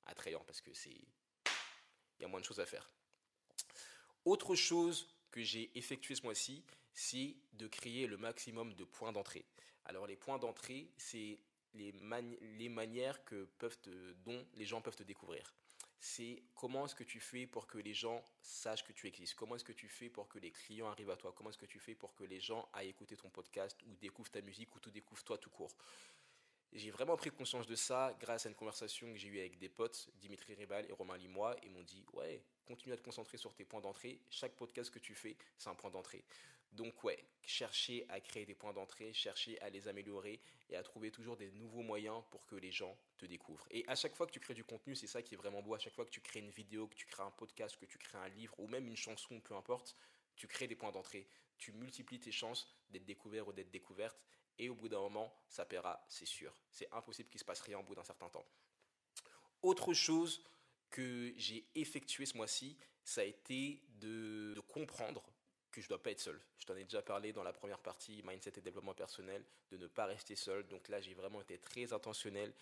attrayant 0.04 0.44
parce 0.44 0.60
que 0.60 0.74
c'est 0.74 0.90
il 0.90 2.20
y 2.20 2.24
a 2.26 2.28
moins 2.28 2.40
de 2.40 2.44
choses 2.44 2.60
à 2.60 2.66
faire. 2.66 2.90
Autre 4.26 4.54
chose 4.54 5.08
que 5.30 5.42
j'ai 5.42 5.70
effectué 5.76 6.14
ce 6.14 6.22
mois-ci, 6.24 6.62
c'est 6.92 7.36
de 7.54 7.66
créer 7.69 8.06
le 8.06 8.19
maximum 8.19 8.74
de 8.74 8.84
points 8.84 9.12
d'entrée. 9.12 9.46
Alors 9.86 10.06
les 10.06 10.14
points 10.14 10.38
d'entrée, 10.38 10.90
c'est 10.98 11.38
les, 11.72 11.92
manières 12.68 13.18
dont 14.26 14.46
les 14.54 14.66
gens 14.66 14.82
peuvent 14.82 14.94
te 14.94 15.02
découvrir. 15.02 15.54
C'est 16.04 16.43
comment 16.56 16.87
est-ce 16.87 16.96
que 16.96 17.04
tu 17.04 17.20
fais 17.20 17.46
pour 17.46 17.69
que 17.69 17.78
les 17.78 17.94
gens 17.94 18.25
sachent 18.40 18.82
que 18.82 18.93
tu 18.93 19.06
existes? 19.06 19.37
Comment 19.37 19.54
est-ce 19.54 19.62
que 19.62 19.70
tu 19.70 19.87
fais 19.88 20.10
pour 20.10 20.26
que 20.26 20.40
les 20.40 20.50
clients 20.50 20.88
arrivent 20.88 21.10
à 21.10 21.16
toi? 21.16 21.32
Comment 21.32 21.50
est-ce 21.50 21.58
que 21.58 21.64
tu 21.64 21.78
fais 21.78 21.94
pour 21.94 22.12
que 22.16 22.25
les 22.25 22.40
gens 22.40 22.69
aillent 22.72 22.88
écouter 22.88 23.16
ton 23.16 23.31
podcast 23.31 23.81
ou 23.87 23.94
découvrent 23.94 24.32
ta 24.32 24.40
musique 24.40 24.75
ou 24.75 24.81
te 24.81 24.90
découvrent 24.90 25.22
toi 25.22 25.38
tout 25.38 25.50
court? 25.50 25.70
J'ai 26.72 26.90
vraiment 26.90 27.16
pris 27.16 27.31
conscience 27.31 27.69
de 27.69 27.76
ça 27.76 28.16
grâce 28.19 28.46
à 28.46 28.49
une 28.49 28.56
conversation 28.56 29.12
que 29.12 29.16
j'ai 29.16 29.28
eue 29.28 29.38
avec 29.38 29.58
des 29.58 29.69
potes, 29.69 30.10
Dimitri 30.16 30.54
Ribal 30.54 30.87
et 30.88 30.93
Romain 30.93 31.16
Limois. 31.16 31.54
Ils 31.62 31.70
m'ont 31.70 31.84
dit 31.84 32.04
Ouais, 32.14 32.43
continue 32.64 32.94
à 32.94 32.96
te 32.96 33.02
concentrer 33.02 33.38
sur 33.38 33.54
tes 33.54 33.64
points 33.64 33.81
d'entrée. 33.81 34.20
Chaque 34.28 34.56
podcast 34.56 34.90
que 34.90 34.99
tu 34.99 35.14
fais, 35.14 35.37
c'est 35.56 35.69
un 35.69 35.76
point 35.76 35.90
d'entrée. 35.90 36.25
Donc, 36.72 37.04
ouais, 37.04 37.24
chercher 37.44 38.06
à 38.08 38.20
créer 38.20 38.46
des 38.46 38.54
points 38.54 38.72
d'entrée, 38.72 39.12
chercher 39.12 39.60
à 39.60 39.69
les 39.70 39.88
améliorer 39.88 40.40
et 40.70 40.76
à 40.76 40.82
trouver 40.82 41.10
toujours 41.10 41.36
des 41.36 41.50
nouveaux 41.52 41.82
moyens 41.82 42.22
pour 42.30 42.46
que 42.46 42.56
les 42.56 42.72
gens 42.72 42.96
te 43.19 43.26
découvrent. 43.26 43.66
Et 43.70 43.84
à 43.88 43.94
chaque 43.94 44.14
fois 44.14 44.26
que 44.26 44.32
tu 44.32 44.40
crées 44.40 44.54
du 44.54 44.64
contenu, 44.64 44.94
c'est 44.94 45.06
ça 45.06 45.22
qui 45.22 45.34
est 45.34 45.36
vraiment 45.36 45.62
beau. 45.62 45.74
À 45.74 45.78
chaque 45.78 45.94
fois 45.94 46.04
que 46.04 46.10
tu 46.10 46.20
crées 46.20 46.40
une 46.40 46.50
vidéo, 46.50 46.86
que 46.86 46.94
tu 46.94 47.06
crées 47.06 47.22
un 47.22 47.30
podcast, 47.30 47.76
que 47.76 47.86
tu 47.86 47.98
crées 47.98 48.19
un 48.19 48.28
livre 48.28 48.54
ou 48.58 48.66
même 48.66 48.86
une 48.86 48.96
chanson, 48.96 49.40
peu 49.40 49.54
importe, 49.54 49.96
tu 50.36 50.46
crées 50.46 50.66
des 50.66 50.76
points 50.76 50.92
d'entrée. 50.92 51.28
Tu 51.58 51.72
multiplies 51.72 52.20
tes 52.20 52.32
chances 52.32 52.66
d'être 52.90 53.04
découvert 53.04 53.48
ou 53.48 53.52
d'être 53.52 53.70
découverte 53.70 54.18
et 54.58 54.68
au 54.68 54.75
bout 54.75 54.88
d'un 54.88 55.00
moment, 55.00 55.34
ça 55.48 55.64
paiera, 55.64 56.04
c'est 56.08 56.26
sûr. 56.26 56.54
C'est 56.70 56.88
impossible 56.92 57.28
qu'il 57.28 57.40
se 57.40 57.44
passe 57.44 57.60
rien 57.60 57.78
au 57.78 57.82
bout 57.82 57.94
d'un 57.94 58.04
certain 58.04 58.28
temps. 58.28 58.46
Autre 59.62 59.94
chose 59.94 60.44
que 60.90 61.32
j'ai 61.36 61.66
effectué 61.75 62.26
ce 62.26 62.36
mois-ci, 62.36 62.76
ça 63.04 63.22
a 63.22 63.25
été 63.25 63.82
de, 63.88 64.52
de 64.54 64.60
comprendre 64.60 65.22
que 65.72 65.80
je 65.80 65.88
dois 65.88 66.02
pas 66.02 66.10
être 66.10 66.20
seul. 66.20 66.40
Je 66.58 66.66
t'en 66.66 66.76
ai 66.76 66.84
déjà 66.84 67.02
parlé 67.02 67.32
dans 67.32 67.42
la 67.42 67.52
première 67.52 67.80
partie, 67.80 68.22
mindset 68.22 68.52
et 68.56 68.60
développement 68.60 68.94
personnel, 68.94 69.44
de 69.70 69.76
ne 69.76 69.86
pas 69.86 70.06
rester 70.06 70.36
seul. 70.36 70.66
Donc 70.69 70.88
là, 70.88 71.00
j'ai 71.00 71.14
vraiment 71.14 71.40
été 71.40 71.58
très 71.58 71.92
intentionnel 71.92 72.52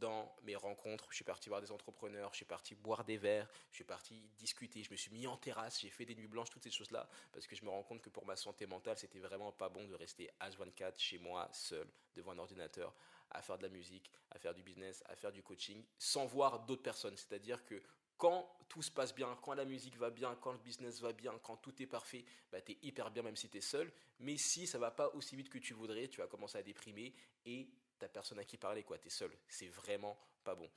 dans 0.00 0.34
mes 0.42 0.56
rencontres. 0.56 1.06
Je 1.10 1.16
suis 1.16 1.24
parti 1.24 1.48
voir 1.48 1.60
des 1.60 1.72
entrepreneurs, 1.72 2.30
je 2.32 2.36
suis 2.36 2.44
parti 2.44 2.74
boire 2.74 3.04
des 3.04 3.16
verres, 3.16 3.48
je 3.70 3.76
suis 3.76 3.84
parti 3.84 4.28
discuter, 4.36 4.82
je 4.82 4.90
me 4.90 4.96
suis 4.96 5.10
mis 5.10 5.26
en 5.26 5.36
terrasse, 5.36 5.80
j'ai 5.80 5.90
fait 5.90 6.04
des 6.04 6.14
nuits 6.14 6.26
blanches, 6.26 6.50
toutes 6.50 6.62
ces 6.62 6.70
choses-là, 6.70 7.08
parce 7.32 7.46
que 7.46 7.56
je 7.56 7.64
me 7.64 7.70
rends 7.70 7.82
compte 7.82 8.02
que 8.02 8.10
pour 8.10 8.26
ma 8.26 8.36
santé 8.36 8.66
mentale, 8.66 8.98
c'était 8.98 9.20
vraiment 9.20 9.52
pas 9.52 9.68
bon 9.68 9.86
de 9.86 9.94
rester 9.94 10.30
H24 10.40 10.98
chez 10.98 11.18
moi, 11.18 11.48
seul, 11.52 11.86
devant 12.14 12.32
un 12.32 12.38
ordinateur, 12.38 12.94
à 13.30 13.42
faire 13.42 13.58
de 13.58 13.62
la 13.62 13.68
musique, 13.68 14.10
à 14.30 14.38
faire 14.38 14.54
du 14.54 14.62
business, 14.62 15.02
à 15.06 15.16
faire 15.16 15.32
du 15.32 15.42
coaching, 15.42 15.82
sans 15.98 16.26
voir 16.26 16.60
d'autres 16.60 16.82
personnes. 16.82 17.16
C'est-à-dire 17.16 17.64
que 17.64 17.82
quand 18.16 18.56
tout 18.68 18.82
se 18.82 18.90
passe 18.90 19.14
bien, 19.14 19.36
quand 19.42 19.54
la 19.54 19.64
musique 19.64 19.96
va 19.96 20.10
bien, 20.10 20.34
quand 20.36 20.52
le 20.52 20.58
business 20.58 21.00
va 21.00 21.12
bien, 21.12 21.38
quand 21.42 21.56
tout 21.56 21.82
est 21.82 21.86
parfait, 21.86 22.24
bah, 22.50 22.60
tu 22.60 22.72
es 22.72 22.78
hyper 22.82 23.10
bien 23.10 23.22
même 23.22 23.36
si 23.36 23.48
tu 23.48 23.58
es 23.58 23.60
seul. 23.60 23.92
Mais 24.20 24.36
si 24.36 24.66
ça 24.66 24.78
va 24.78 24.90
pas 24.90 25.08
aussi 25.14 25.36
vite 25.36 25.48
que 25.48 25.58
tu 25.58 25.74
voudrais, 25.74 26.08
tu 26.08 26.20
vas 26.20 26.26
commencer 26.26 26.58
à 26.58 26.62
déprimer 26.62 27.14
et 27.44 27.68
t'as 27.98 28.08
personne 28.08 28.38
à 28.38 28.44
qui 28.44 28.56
parler, 28.56 28.82
quoi. 28.82 28.98
es 29.04 29.08
seul. 29.10 29.36
C'est 29.48 29.68
vraiment 29.68 30.18
pas 30.44 30.54
bon. 30.54 30.70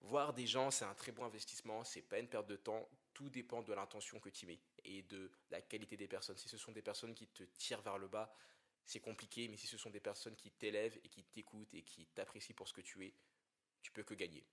Voir 0.00 0.32
des 0.34 0.46
gens, 0.46 0.70
c'est 0.70 0.84
un 0.84 0.94
très 0.94 1.12
bon 1.12 1.24
investissement, 1.24 1.84
c'est 1.84 2.02
pas 2.02 2.18
une 2.18 2.28
perte 2.28 2.48
de 2.48 2.56
temps. 2.56 2.88
Tout 3.14 3.30
dépend 3.30 3.62
de 3.62 3.72
l'intention 3.72 4.18
que 4.18 4.30
tu 4.30 4.46
mets 4.46 4.60
et 4.84 5.02
de 5.02 5.30
la 5.50 5.60
qualité 5.60 5.96
des 5.96 6.08
personnes. 6.08 6.36
Si 6.38 6.48
ce 6.48 6.56
sont 6.56 6.72
des 6.72 6.82
personnes 6.82 7.14
qui 7.14 7.28
te 7.28 7.44
tirent 7.44 7.82
vers 7.82 7.98
le 7.98 8.08
bas, 8.08 8.34
c'est 8.84 9.00
compliqué, 9.00 9.46
mais 9.48 9.56
si 9.56 9.66
ce 9.68 9.78
sont 9.78 9.90
des 9.90 10.00
personnes 10.00 10.34
qui 10.34 10.50
t'élèvent 10.50 10.98
et 11.04 11.08
qui 11.08 11.22
t'écoutent 11.24 11.72
et 11.74 11.82
qui 11.82 12.06
t'apprécient 12.06 12.54
pour 12.56 12.66
ce 12.66 12.72
que 12.72 12.80
tu 12.80 13.06
es, 13.06 13.14
tu 13.80 13.92
peux 13.92 14.02
que 14.02 14.14
gagner. 14.14 14.44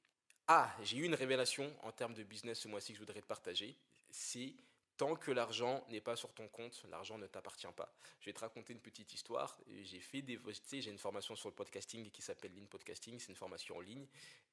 Ah, 0.51 0.75
j'ai 0.81 0.97
eu 0.97 1.03
une 1.03 1.13
révélation 1.13 1.71
en 1.83 1.91
termes 1.91 2.15
de 2.15 2.23
business 2.23 2.61
ce 2.61 2.68
mois-ci 2.68 2.94
que 2.94 2.95
je 2.95 3.03
voudrais 3.03 3.21
te 3.21 3.27
partager. 3.27 3.77
C'est 4.09 4.56
tant 4.97 5.15
que 5.15 5.29
l'argent 5.29 5.85
n'est 5.89 6.01
pas 6.01 6.15
sur 6.15 6.33
ton 6.33 6.47
compte, 6.47 6.83
l'argent 6.89 7.19
ne 7.19 7.27
t'appartient 7.27 7.68
pas. 7.77 7.94
Je 8.19 8.25
vais 8.25 8.33
te 8.33 8.39
raconter 8.39 8.73
une 8.73 8.79
petite 8.79 9.13
histoire. 9.13 9.59
J'ai 9.83 9.99
fait 9.99 10.23
des, 10.23 10.39
j'ai 10.71 10.89
une 10.89 10.97
formation 10.97 11.35
sur 11.35 11.49
le 11.49 11.53
podcasting 11.53 12.09
qui 12.09 12.23
s'appelle 12.23 12.51
Lean 12.56 12.65
Podcasting. 12.65 13.19
C'est 13.19 13.29
une 13.29 13.35
formation 13.35 13.77
en 13.77 13.81
ligne 13.81 14.07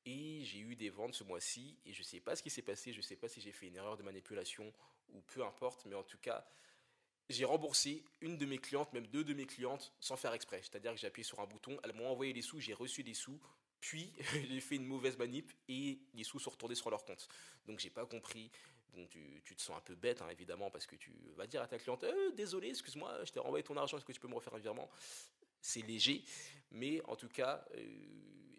et 0.05 0.45
j'ai 0.45 0.59
eu 0.59 0.77
des 0.77 0.91
ventes 0.91 1.15
ce 1.15 1.25
mois-ci 1.25 1.79
et 1.87 1.95
je 1.95 2.01
ne 2.01 2.05
sais 2.05 2.21
pas 2.21 2.37
ce 2.37 2.43
qui 2.43 2.51
s'est 2.51 2.61
passé. 2.61 2.93
Je 2.93 2.99
ne 2.99 3.03
sais 3.03 3.17
pas 3.17 3.29
si 3.29 3.41
j'ai 3.41 3.53
fait 3.53 3.69
une 3.69 3.77
erreur 3.77 3.97
de 3.97 4.03
manipulation 4.03 4.71
ou 5.15 5.23
peu 5.23 5.47
importe, 5.47 5.87
mais 5.87 5.95
en 5.95 6.05
tout 6.05 6.19
cas, 6.19 6.47
j'ai 7.31 7.47
remboursé 7.47 8.05
une 8.21 8.37
de 8.37 8.45
mes 8.45 8.59
clientes, 8.59 8.93
même 8.93 9.07
deux 9.07 9.25
de 9.25 9.33
mes 9.33 9.47
clientes, 9.47 9.95
sans 9.99 10.19
faire 10.19 10.35
exprès. 10.35 10.61
C'est-à-dire 10.61 10.93
que 10.93 10.99
j'ai 10.99 11.07
appuyé 11.07 11.25
sur 11.25 11.41
un 11.41 11.47
bouton, 11.47 11.81
elles 11.85 11.95
m'ont 11.95 12.11
envoyé 12.11 12.35
les 12.35 12.43
sous, 12.43 12.61
j'ai 12.61 12.75
reçu 12.75 13.03
des 13.03 13.15
sous, 13.15 13.41
puis 13.87 14.13
j'ai 14.51 14.61
fait 14.61 14.77
une 14.77 14.87
mauvaise 14.87 15.17
manip 15.17 15.53
et 15.69 16.01
les 16.13 16.25
sous 16.25 16.41
sont 16.41 16.51
retournés 16.51 16.75
sur 16.75 16.91
leur 16.91 17.05
compte. 17.05 17.29
Donc 17.67 17.79
j'ai 17.79 17.91
pas 17.91 18.05
compris 18.05 18.51
tu, 19.45 19.55
te 19.55 19.61
sens 19.61 19.77
un 19.77 19.81
peu 19.81 19.95
bête, 19.95 20.23
hein, 20.23 20.29
évidemment, 20.31 20.71
parce 20.71 20.87
que 20.87 20.97
tu 20.97 21.13
vas 21.37 21.47
dire 21.47 21.61
à 21.61 21.67
ta 21.67 21.79
cliente 21.79 22.03
euh, 22.05 22.31
Désolé, 22.33 22.71
excuse-moi, 22.71 23.25
je 23.25 23.33
t'ai 23.33 23.41
renvoyé 23.41 23.63
ton 23.63 23.77
argent, 23.77 23.99
est-ce 23.99 24.07
que 24.07 24.13
tu 24.13 24.21
peux 24.21 24.29
me 24.29 24.35
refaire 24.35 24.55
un 24.55 24.59
virement? 24.59 24.89
C'est 25.61 25.83
léger, 25.83 26.25
mais 26.71 27.03
en 27.05 27.15
tout 27.15 27.29
cas, 27.29 27.63
euh, 27.75 27.79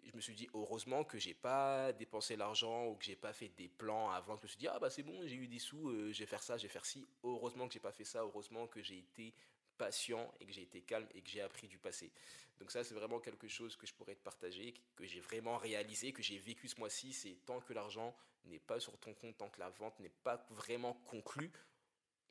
je 0.04 0.14
me 0.14 0.20
suis 0.20 0.34
dit 0.34 0.48
heureusement 0.54 1.02
que 1.02 1.18
j'ai 1.18 1.34
pas 1.34 1.92
dépensé 1.92 2.36
l'argent 2.36 2.86
ou 2.86 2.94
que 2.94 3.04
j'ai 3.04 3.16
pas 3.16 3.32
fait 3.32 3.48
des 3.48 3.68
plans 3.68 4.10
avant. 4.10 4.36
Je 4.36 4.42
me 4.42 4.48
suis 4.48 4.58
dit 4.58 4.68
ah 4.68 4.78
bah 4.78 4.90
c'est 4.90 5.02
bon, 5.02 5.26
j'ai 5.26 5.34
eu 5.34 5.48
des 5.48 5.58
sous, 5.58 5.88
euh, 5.88 6.12
je 6.12 6.20
vais 6.20 6.26
faire 6.26 6.42
ça, 6.42 6.56
je 6.56 6.62
vais 6.62 6.68
faire 6.68 6.86
ci. 6.86 7.04
Heureusement 7.24 7.66
que 7.66 7.74
j'ai 7.74 7.80
pas 7.80 7.92
fait 7.92 8.04
ça, 8.04 8.20
heureusement 8.20 8.66
que 8.66 8.80
j'ai 8.82 8.98
été 8.98 9.34
patient 9.78 10.30
et 10.40 10.46
que 10.46 10.52
j'ai 10.52 10.62
été 10.62 10.82
calme 10.82 11.06
et 11.14 11.22
que 11.22 11.30
j'ai 11.30 11.40
appris 11.40 11.68
du 11.68 11.78
passé. 11.78 12.12
Donc 12.58 12.70
ça, 12.70 12.84
c'est 12.84 12.94
vraiment 12.94 13.20
quelque 13.20 13.48
chose 13.48 13.76
que 13.76 13.86
je 13.86 13.94
pourrais 13.94 14.16
te 14.16 14.22
partager, 14.22 14.74
que 14.96 15.06
j'ai 15.06 15.20
vraiment 15.20 15.56
réalisé, 15.56 16.12
que 16.12 16.22
j'ai 16.22 16.38
vécu 16.38 16.68
ce 16.68 16.78
mois-ci. 16.78 17.12
C'est 17.12 17.36
tant 17.46 17.60
que 17.60 17.72
l'argent 17.72 18.14
n'est 18.44 18.58
pas 18.58 18.80
sur 18.80 18.98
ton 18.98 19.14
compte, 19.14 19.38
tant 19.38 19.48
que 19.48 19.60
la 19.60 19.70
vente 19.70 19.98
n'est 20.00 20.08
pas 20.08 20.44
vraiment 20.50 20.94
conclue, 21.06 21.52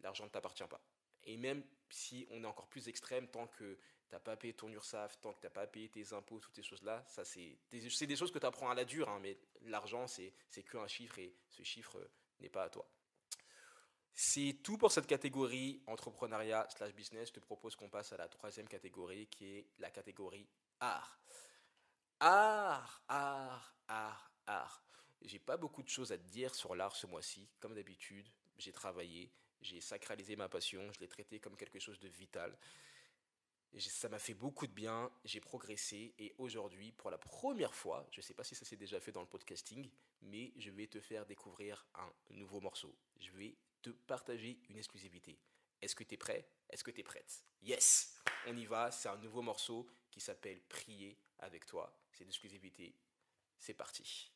l'argent 0.01 0.25
ne 0.25 0.30
t'appartient 0.30 0.68
pas. 0.70 0.82
Et 1.24 1.38
même 1.38 1.63
si 1.89 2.27
on 2.32 2.44
est 2.44 2.48
encore 2.48 2.68
plus 2.68 2.88
extrême, 2.88 3.27
tant 3.27 3.48
que 3.48 3.75
tu 3.75 4.16
n'as 4.16 4.20
pas 4.20 4.38
payé 4.38 4.54
ton 4.54 4.70
URSAF, 4.70 5.20
tant 5.20 5.34
que 5.34 5.39
tu 5.39 5.46
n'as 5.46 5.51
pas 5.51 5.68
payé 5.68 5.89
tes 5.89 6.13
impôts, 6.13 6.39
toutes 6.39 6.56
ces 6.56 6.63
choses-là, 6.63 7.04
ça 7.08 7.25
c'est 7.25 7.58
des, 7.72 8.16
choses 8.16 8.32
que 8.32 8.39
tu 8.39 8.46
apprends 8.46 8.70
à 8.70 8.75
la 8.75 8.86
dure, 8.86 9.10
hein, 9.10 9.20
mais 9.22 9.38
l'argent 9.63 10.08
c'est 10.08 10.34
qu'un 10.63 10.88
chiffre 10.88 11.20
et 11.20 11.36
ce 11.50 11.63
chiffre 11.63 11.98
n'est 12.39 12.50
pas 12.50 12.63
à 12.63 12.70
toi. 12.70 12.89
C'est 14.19 14.57
tout 14.63 14.79
pour 14.79 14.91
cette 14.91 15.05
catégorie 15.05 15.79
entrepreneuriat 15.86 16.67
slash 16.75 16.91
business. 16.95 17.27
Je 17.27 17.33
te 17.33 17.39
propose 17.39 17.75
qu'on 17.75 17.88
passe 17.88 18.13
à 18.13 18.17
la 18.17 18.27
troisième 18.27 18.67
catégorie 18.67 19.27
qui 19.27 19.45
est 19.45 19.67
la 19.77 19.91
catégorie 19.91 20.50
art. 20.79 21.19
Art, 22.19 23.03
art, 23.07 23.75
art, 23.88 24.31
art. 24.47 24.83
J'ai 25.21 25.38
pas 25.38 25.55
beaucoup 25.55 25.83
de 25.83 25.89
choses 25.89 26.12
à 26.12 26.17
te 26.17 26.24
dire 26.24 26.55
sur 26.55 26.74
l'art 26.74 26.95
ce 26.95 27.05
mois-ci. 27.05 27.47
Comme 27.59 27.75
d'habitude, 27.75 28.27
j'ai 28.57 28.71
travaillé, 28.71 29.31
j'ai 29.62 29.81
sacralisé 29.81 30.36
ma 30.36 30.50
passion, 30.50 30.91
je 30.93 31.00
l'ai 31.00 31.07
traité 31.07 31.39
comme 31.39 31.55
quelque 31.55 31.77
chose 31.77 32.00
de 32.00 32.07
vital. 32.07 32.57
Ça 33.77 34.09
m'a 34.09 34.17
fait 34.17 34.33
beaucoup 34.33 34.65
de 34.65 34.74
bien, 34.74 35.12
j'ai 35.25 35.41
progressé 35.41 36.15
et 36.17 36.33
aujourd'hui, 36.39 36.91
pour 36.91 37.12
la 37.12 37.19
première 37.19 37.75
fois, 37.75 38.07
je 38.12 38.21
ne 38.21 38.24
sais 38.24 38.33
pas 38.33 38.43
si 38.43 38.55
ça 38.55 38.65
s'est 38.65 38.77
déjà 38.77 39.00
fait 39.00 39.12
dans 39.12 39.21
le 39.21 39.27
podcasting, 39.27 39.91
mais 40.24 40.53
je 40.57 40.71
vais 40.71 40.88
te 40.88 41.00
faire 41.00 41.27
découvrir 41.27 41.86
un 41.93 42.12
nouveau 42.31 42.62
morceau. 42.62 42.97
Je 43.19 43.29
vais 43.33 43.55
partager 43.91 44.60
une 44.70 44.77
exclusivité. 44.77 45.39
Est-ce 45.82 45.96
que 45.96 46.03
tu 46.03 46.15
es 46.15 46.17
prêt? 46.17 46.48
Est-ce 46.70 46.84
que 46.84 46.91
tu 46.91 47.01
es 47.01 47.03
prête? 47.03 47.44
Yes 47.62 48.15
On 48.48 48.56
y 48.56 48.65
va, 48.65 48.91
c'est 48.91 49.10
un 49.10 49.17
nouveau 49.17 49.41
morceau 49.41 49.88
qui 50.10 50.20
s'appelle 50.20 50.62
Prier 50.70 51.17
avec 51.39 51.65
toi. 51.65 51.96
C'est 52.12 52.24
une 52.24 52.29
exclusivité. 52.29 52.96
C'est 53.60 53.74
parti. 53.74 54.32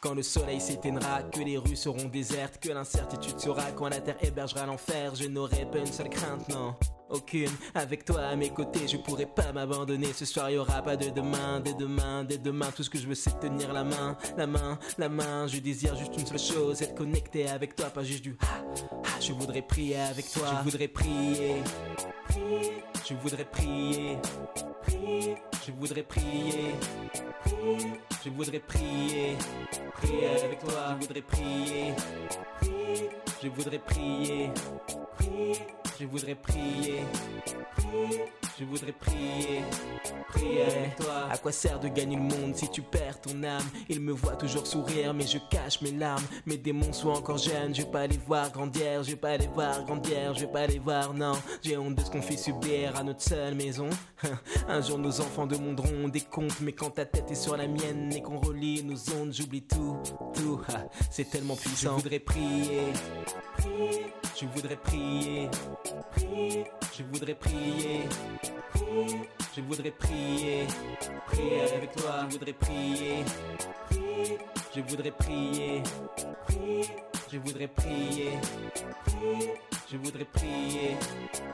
Quand 0.00 0.12
le 0.12 0.22
soleil 0.22 0.60
s'éteindra, 0.60 1.22
que 1.22 1.40
les 1.40 1.56
rues 1.56 1.76
seront 1.76 2.08
désertes, 2.08 2.58
que 2.62 2.68
l'incertitude 2.68 3.40
sera 3.40 3.72
quand 3.72 3.88
la 3.88 4.02
terre 4.02 4.22
hébergera 4.22 4.66
l'enfer, 4.66 5.14
je 5.14 5.26
n'aurai 5.26 5.64
pas 5.70 5.78
une 5.78 5.86
seule 5.86 6.10
crainte, 6.10 6.46
non. 6.50 6.76
Aucune, 7.10 7.50
avec 7.74 8.04
toi 8.04 8.22
à 8.22 8.36
mes 8.36 8.48
côtés, 8.50 8.88
je 8.88 8.96
pourrai 8.96 9.26
pas 9.26 9.52
m'abandonner. 9.52 10.12
Ce 10.12 10.24
soir, 10.24 10.50
y 10.50 10.56
aura 10.56 10.82
pas 10.82 10.96
de 10.96 11.10
demain, 11.10 11.60
de 11.60 11.72
demain, 11.72 12.24
de 12.24 12.36
demain. 12.36 12.70
Tout 12.74 12.82
ce 12.82 12.90
que 12.90 12.98
je 12.98 13.06
veux, 13.06 13.14
c'est 13.14 13.38
tenir 13.40 13.72
la 13.72 13.84
main, 13.84 14.16
la 14.36 14.46
main, 14.46 14.78
la 14.98 15.08
main. 15.08 15.46
Je 15.46 15.58
désire 15.58 15.94
juste 15.96 16.14
une 16.18 16.26
seule 16.26 16.38
chose, 16.38 16.82
être 16.82 16.94
connecté 16.94 17.46
avec 17.48 17.76
toi, 17.76 17.86
pas 17.90 18.02
juste 18.02 18.22
du 18.22 18.36
ah, 18.40 18.46
ah. 18.90 19.20
Je 19.20 19.32
voudrais 19.32 19.62
prier 19.62 19.96
avec 19.96 20.30
toi, 20.32 20.46
je 20.58 20.64
voudrais 20.64 20.88
prier. 20.88 21.62
Je 23.06 23.14
voudrais 23.14 23.44
prier. 23.44 24.18
Je 25.66 25.72
voudrais 25.72 26.02
prier. 26.02 26.74
Je 28.24 28.30
voudrais 28.30 28.60
prier, 28.60 29.36
prier 29.94 30.26
avec 30.44 30.58
toi. 30.60 30.96
Je 31.00 31.06
voudrais 31.06 31.22
prier. 31.22 31.94
Je 33.42 33.48
voudrais 33.48 33.78
prier. 33.78 34.50
Je 36.00 36.06
voudrais 36.06 36.34
prier. 36.34 37.04
Je 38.58 38.64
voudrais 38.64 38.92
prier, 38.92 39.62
prier 40.28 40.62
avec 40.62 40.96
toi. 40.96 41.28
À 41.28 41.36
quoi 41.38 41.50
sert 41.50 41.80
de 41.80 41.88
gagner 41.88 42.14
le 42.14 42.22
monde 42.22 42.54
si 42.54 42.70
tu 42.70 42.82
perds 42.82 43.20
ton 43.20 43.42
âme? 43.42 43.64
Il 43.88 44.00
me 44.00 44.12
voit 44.12 44.36
toujours 44.36 44.64
sourire, 44.64 45.12
mais 45.12 45.26
je 45.26 45.38
cache 45.50 45.80
mes 45.82 45.90
larmes. 45.90 46.22
Mes 46.46 46.56
démons 46.56 46.92
sont 46.92 47.08
encore 47.08 47.38
jeunes, 47.38 47.74
je 47.74 47.82
vais 47.82 47.90
pas 47.90 48.06
les 48.06 48.16
voir 48.16 48.52
grandir, 48.52 49.02
je 49.02 49.10
vais 49.10 49.16
pas 49.16 49.36
les 49.36 49.48
voir 49.48 49.84
grandir, 49.84 50.34
je 50.34 50.40
vais 50.42 50.52
pas 50.52 50.68
les 50.68 50.78
voir, 50.78 51.12
non. 51.14 51.32
J'ai 51.62 51.76
honte 51.76 51.96
de 51.96 52.00
ce 52.02 52.10
qu'on 52.10 52.22
fait 52.22 52.36
subir 52.36 52.96
à 52.96 53.02
notre 53.02 53.22
seule 53.22 53.56
maison. 53.56 53.90
Un 54.68 54.80
jour 54.80 54.98
nos 54.98 55.20
enfants 55.20 55.46
demanderont 55.46 56.06
des 56.08 56.20
comptes, 56.20 56.60
mais 56.60 56.72
quand 56.72 56.90
ta 56.90 57.06
tête 57.06 57.32
est 57.32 57.34
sur 57.34 57.56
la 57.56 57.66
mienne 57.66 58.12
et 58.12 58.22
qu'on 58.22 58.38
relie 58.38 58.84
nos 58.84 59.14
ondes, 59.20 59.32
j'oublie 59.32 59.62
tout, 59.62 59.96
tout. 60.32 60.60
C'est 61.10 61.28
tellement 61.28 61.56
puissant. 61.56 61.98
Je 61.98 62.02
voudrais 62.02 62.20
prier, 62.20 62.92
prier. 63.56 64.06
Je 64.40 64.46
voudrais 64.46 64.76
prier, 64.76 65.48
prier. 66.12 66.64
Je 66.96 67.02
voudrais 67.02 67.34
prier. 67.34 68.04
Je 69.56 69.60
voudrais 69.60 69.90
prier, 69.90 70.66
prier 71.26 71.60
avec 71.76 71.92
toi. 71.96 72.26
Je 72.28 72.32
voudrais 72.32 72.52
prier, 72.52 73.24
Je 74.74 74.80
voudrais 74.80 75.10
prier, 75.10 75.82
Je 77.32 77.38
voudrais 77.38 77.68
prier, 77.68 78.30
Je 79.90 79.96
voudrais 79.96 80.24
prier, 80.24 80.96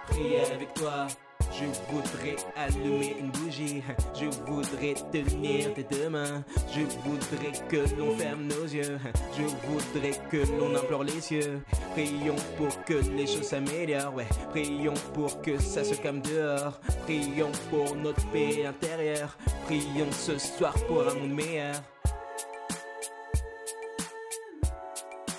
prier 0.08 0.40
avec 0.54 0.74
toi. 0.74 1.06
Je 1.52 1.64
voudrais 1.92 2.36
allumer 2.56 3.16
une 3.18 3.30
bougie, 3.30 3.82
je 4.14 4.26
voudrais 4.46 4.94
tenir 5.12 5.74
tes 5.74 5.82
deux 5.82 6.08
mains, 6.08 6.42
je 6.72 6.80
voudrais 7.04 7.52
que 7.68 7.96
l'on 7.96 8.16
ferme 8.16 8.44
nos 8.44 8.64
yeux, 8.64 8.98
je 9.36 9.42
voudrais 9.66 10.12
que 10.30 10.38
l'on 10.58 10.74
implore 10.74 11.04
les 11.04 11.20
cieux. 11.20 11.60
Prions 11.92 12.36
pour 12.56 12.84
que 12.84 12.94
les 13.16 13.26
choses 13.26 13.48
s'améliorent, 13.48 14.14
ouais. 14.14 14.28
Prions 14.50 14.94
pour 15.12 15.42
que 15.42 15.58
ça 15.58 15.84
se 15.84 15.94
calme 15.94 16.22
dehors, 16.22 16.80
prions 17.02 17.52
pour 17.68 17.94
notre 17.96 18.24
paix 18.30 18.64
intérieure, 18.64 19.36
prions 19.66 20.12
ce 20.12 20.38
soir 20.38 20.72
pour 20.86 21.06
un 21.08 21.14
monde 21.14 21.34
meilleur. 21.34 21.74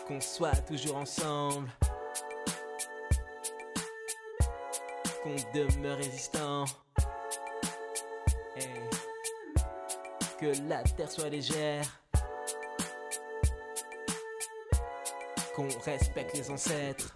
Qu'on 0.08 0.22
soit 0.22 0.62
toujours 0.68 0.98
ensemble. 0.98 1.70
Qu'on 5.24 5.36
demeure 5.54 5.98
résistant. 5.98 6.66
Que 10.40 10.52
la 10.68 10.82
terre 10.84 11.12
soit 11.12 11.30
légère. 11.30 11.86
Qu'on 15.56 15.68
respecte 15.86 16.36
les 16.36 16.50
ancêtres. 16.50 17.14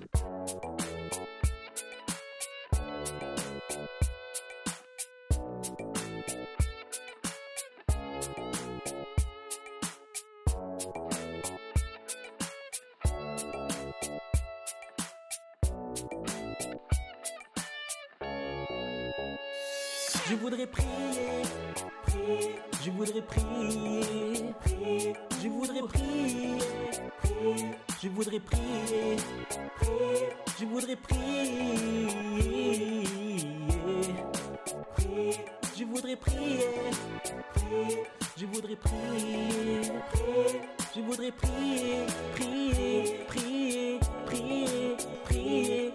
Je 40.95 41.01
voudrais 41.01 41.31
prier, 41.31 42.05
prier, 42.35 43.25
prier, 43.27 43.99
prier, 44.25 44.97
prier. 45.25 45.91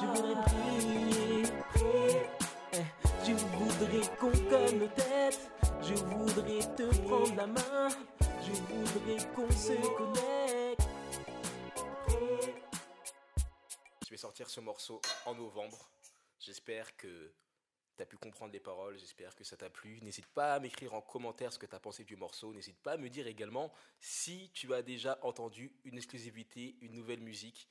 Je 0.00 0.06
voudrais 0.06 0.42
prier. 0.46 1.42
Je 3.26 3.32
voudrais 3.32 4.06
qu'on 4.18 4.30
colle 4.30 4.78
nos 4.78 4.88
têtes. 4.88 5.50
Je 5.82 5.94
voudrais 5.94 6.60
te 6.76 6.94
prendre 7.06 7.34
la 7.36 7.46
main. 7.46 7.88
Je 8.42 8.52
voudrais 8.52 9.24
qu'on 9.34 9.50
se 9.50 9.74
connecte. 9.96 10.88
Je 14.04 14.10
vais 14.10 14.16
sortir 14.16 14.48
ce 14.48 14.60
morceau 14.60 15.00
en 15.26 15.34
novembre. 15.34 15.90
J'espère 16.40 16.96
que 16.96 17.32
tu 17.96 18.02
as 18.02 18.06
pu 18.06 18.16
comprendre 18.16 18.52
les 18.52 18.60
paroles, 18.60 18.98
j'espère 18.98 19.34
que 19.34 19.44
ça 19.44 19.56
t'a 19.56 19.70
plu. 19.70 20.00
N'hésite 20.02 20.26
pas 20.26 20.54
à 20.54 20.60
m'écrire 20.60 20.94
en 20.94 21.00
commentaire 21.00 21.52
ce 21.52 21.58
que 21.58 21.66
tu 21.66 21.74
as 21.74 21.80
pensé 21.80 22.04
du 22.04 22.16
morceau. 22.16 22.52
N'hésite 22.52 22.78
pas 22.78 22.92
à 22.92 22.96
me 22.96 23.08
dire 23.08 23.26
également 23.26 23.72
si 24.00 24.50
tu 24.52 24.72
as 24.74 24.82
déjà 24.82 25.18
entendu 25.22 25.72
une 25.84 25.96
exclusivité, 25.96 26.76
une 26.80 26.94
nouvelle 26.94 27.20
musique 27.20 27.68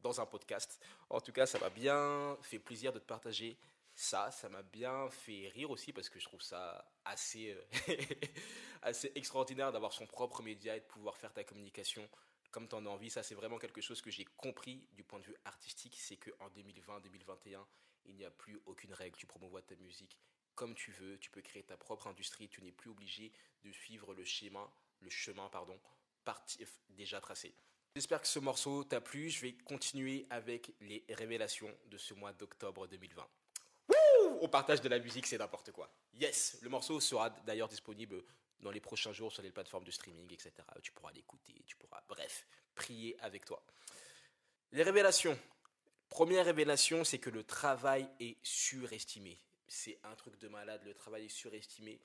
dans 0.00 0.20
un 0.20 0.26
podcast. 0.26 0.80
En 1.10 1.20
tout 1.20 1.32
cas, 1.32 1.46
ça 1.46 1.58
m'a 1.58 1.70
bien 1.70 2.36
fait 2.42 2.58
plaisir 2.58 2.92
de 2.92 2.98
te 2.98 3.06
partager 3.06 3.58
ça. 3.94 4.30
Ça 4.30 4.48
m'a 4.48 4.62
bien 4.62 5.08
fait 5.10 5.48
rire 5.48 5.70
aussi 5.70 5.92
parce 5.92 6.08
que 6.08 6.18
je 6.18 6.26
trouve 6.26 6.42
ça 6.42 6.90
assez, 7.04 7.50
euh, 7.50 7.96
assez 8.82 9.12
extraordinaire 9.14 9.72
d'avoir 9.72 9.92
son 9.92 10.06
propre 10.06 10.42
média 10.42 10.76
et 10.76 10.80
de 10.80 10.86
pouvoir 10.86 11.16
faire 11.16 11.32
ta 11.32 11.44
communication 11.44 12.08
comme 12.50 12.68
tu 12.68 12.74
en 12.74 12.86
as 12.86 12.88
envie. 12.88 13.10
Ça, 13.10 13.22
c'est 13.22 13.34
vraiment 13.34 13.58
quelque 13.58 13.80
chose 13.80 14.00
que 14.00 14.10
j'ai 14.10 14.24
compris 14.24 14.86
du 14.92 15.04
point 15.04 15.18
de 15.18 15.24
vue 15.24 15.36
artistique. 15.44 15.96
C'est 15.98 16.16
qu'en 16.16 16.48
2020-2021, 16.48 17.58
il 18.08 18.16
n'y 18.16 18.24
a 18.24 18.30
plus 18.30 18.60
aucune 18.66 18.92
règle. 18.92 19.16
Tu 19.16 19.26
promouvois 19.26 19.62
ta 19.62 19.76
musique 19.76 20.18
comme 20.54 20.74
tu 20.74 20.90
veux. 20.92 21.18
Tu 21.18 21.30
peux 21.30 21.42
créer 21.42 21.62
ta 21.62 21.76
propre 21.76 22.06
industrie. 22.06 22.48
Tu 22.48 22.62
n'es 22.62 22.72
plus 22.72 22.90
obligé 22.90 23.32
de 23.64 23.72
suivre 23.72 24.14
le 24.14 24.24
schéma, 24.24 24.70
le 25.00 25.10
chemin, 25.10 25.48
pardon, 25.48 25.78
déjà 26.90 27.20
tracé. 27.20 27.54
J'espère 27.94 28.20
que 28.20 28.28
ce 28.28 28.38
morceau 28.38 28.84
t'a 28.84 29.00
plu. 29.00 29.30
Je 29.30 29.40
vais 29.40 29.52
continuer 29.52 30.26
avec 30.30 30.72
les 30.80 31.04
révélations 31.08 31.72
de 31.86 31.98
ce 31.98 32.14
mois 32.14 32.32
d'octobre 32.32 32.86
2020. 32.86 33.26
Wouh 33.88 34.38
On 34.40 34.48
partage 34.48 34.80
de 34.80 34.88
la 34.88 34.98
musique, 34.98 35.26
c'est 35.26 35.38
n'importe 35.38 35.72
quoi. 35.72 35.90
Yes 36.14 36.58
Le 36.62 36.68
morceau 36.68 37.00
sera 37.00 37.30
d'ailleurs 37.30 37.68
disponible 37.68 38.22
dans 38.60 38.70
les 38.70 38.80
prochains 38.80 39.12
jours 39.12 39.32
sur 39.32 39.42
les 39.42 39.50
plateformes 39.50 39.84
de 39.84 39.90
streaming, 39.90 40.32
etc. 40.32 40.52
Tu 40.82 40.92
pourras 40.92 41.12
l'écouter, 41.12 41.62
tu 41.66 41.76
pourras, 41.76 42.02
bref, 42.08 42.46
prier 42.74 43.16
avec 43.20 43.44
toi. 43.44 43.62
Les 44.72 44.82
révélations. 44.82 45.38
Première 46.16 46.46
révélation, 46.46 47.04
c'est 47.04 47.18
que 47.18 47.28
le 47.28 47.44
travail 47.44 48.08
est 48.20 48.38
surestimé. 48.42 49.38
C'est 49.68 49.98
un 50.02 50.14
truc 50.14 50.38
de 50.38 50.48
malade, 50.48 50.80
le 50.86 50.94
travail 50.94 51.26
est 51.26 51.28
surestimé. 51.28 52.00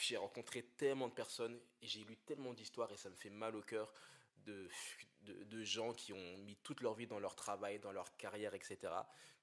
j'ai 0.00 0.16
rencontré 0.16 0.64
tellement 0.76 1.06
de 1.06 1.12
personnes 1.12 1.56
j'ai 1.80 2.02
lu 2.02 2.16
tellement 2.26 2.52
d'histoires 2.52 2.90
et 2.90 2.96
ça 2.96 3.08
me 3.08 3.14
fait 3.14 3.30
mal 3.30 3.54
au 3.54 3.62
cœur 3.62 3.94
de, 4.46 4.68
de, 5.20 5.62
gens 5.62 5.92
qui 5.92 6.12
ont 6.12 6.38
mis 6.38 6.56
toute 6.56 6.80
leur 6.80 6.94
vie 6.94 7.06
dans 7.06 7.20
leur 7.20 7.36
travail, 7.36 7.78
dans 7.78 7.92
leur 7.92 8.16
carrière, 8.16 8.52
etc. 8.52 8.78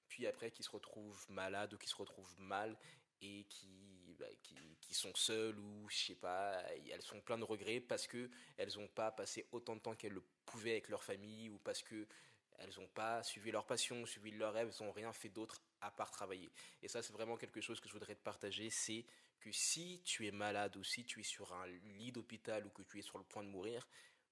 Puis 0.10 0.28
après 0.28 0.52
qui 0.52 0.62
se 0.62 0.72
retrouvent 0.72 1.26
malades 1.30 1.74
ou 1.74 1.78
qui 1.78 1.88
se 1.88 1.96
retrouvent 1.96 2.38
mal 2.40 2.78
et 3.22 3.46
qui, 3.46 4.18
bah, 4.20 4.26
qui, 4.44 4.94
sont 4.94 5.16
seules 5.16 5.58
ou 5.58 5.88
je 5.88 5.96
sais 5.96 6.16
pas, 6.16 6.62
elles 6.92 7.02
sont 7.02 7.22
pleines 7.22 7.40
de 7.40 7.46
regrets 7.46 7.80
parce 7.80 8.06
que 8.06 8.30
elles 8.58 8.74
n'ont 8.76 8.90
pas 8.90 9.12
passé 9.12 9.48
autant 9.54 9.78
de 9.78 9.80
temps 9.80 9.96
qu'elles 9.96 10.12
le 10.12 10.24
pouvaient 10.46 10.72
avec 10.72 10.90
leur 10.90 11.06
famille 11.06 11.50
ou 11.50 11.58
parce 11.60 11.84
que 11.84 12.06
elles 12.60 12.74
n'ont 12.78 12.88
pas 12.90 13.24
suivi 13.24 13.52
leur 13.52 13.66
passion, 13.66 14.06
suivi 14.06 14.32
leurs 14.32 14.54
rêves, 14.54 14.74
elles 14.74 14.86
n'ont 14.86 14.92
rien 14.92 15.14
fait 15.14 15.30
d'autre 15.30 15.62
à 15.82 15.92
part 15.92 16.12
travailler. 16.12 16.52
Et 16.82 16.88
ça, 16.88 17.02
c'est 17.02 17.14
vraiment 17.14 17.38
quelque 17.38 17.62
chose 17.62 17.80
que 17.80 17.88
je 17.88 17.94
voudrais 17.94 18.16
te 18.16 18.24
partager, 18.24 18.70
c'est 18.70 19.06
que 19.40 19.52
si 19.52 20.02
tu 20.04 20.28
es 20.28 20.32
malade 20.32 20.76
ou 20.76 20.84
si 20.84 21.06
tu 21.06 21.22
es 21.22 21.24
sur 21.24 21.54
un 21.54 21.68
lit 21.68 22.12
d'hôpital 22.12 22.66
ou 22.66 22.70
que 22.70 22.84
tu 22.84 23.00
es 23.00 23.02
sur 23.02 23.18
le 23.18 23.24
point 23.24 23.44
de 23.44 23.50
mourir, 23.50 23.88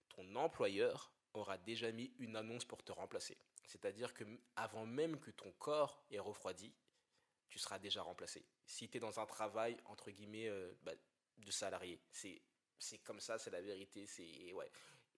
ton 0.10 0.36
employeur 0.36 1.12
aura 1.34 1.58
déjà 1.58 1.92
mis 1.92 2.14
une 2.20 2.36
annonce 2.36 2.66
pour 2.66 2.84
te 2.84 2.92
remplacer. 2.92 3.38
C'est-à-dire 3.66 4.14
que 4.14 4.24
avant 4.56 4.86
même 4.86 5.20
que 5.20 5.32
ton 5.32 5.52
corps 5.54 6.04
ait 6.10 6.20
refroidi, 6.20 6.74
tu 7.50 7.60
seras 7.60 7.80
déjà 7.80 8.02
remplacé. 8.02 8.46
Si 8.66 8.90
tu 8.90 8.98
es 8.98 9.00
dans 9.00 9.20
un 9.20 9.26
travail, 9.26 9.78
entre 9.86 10.12
guillemets, 10.12 10.48
euh, 10.48 10.74
bah, 10.84 10.94
de 11.38 11.52
salarié, 11.52 12.02
c'est, 12.12 12.42
comme 13.04 13.20
ça, 13.20 13.38
c'est 13.38 13.52
la 13.52 13.62
vérité. 13.62 14.06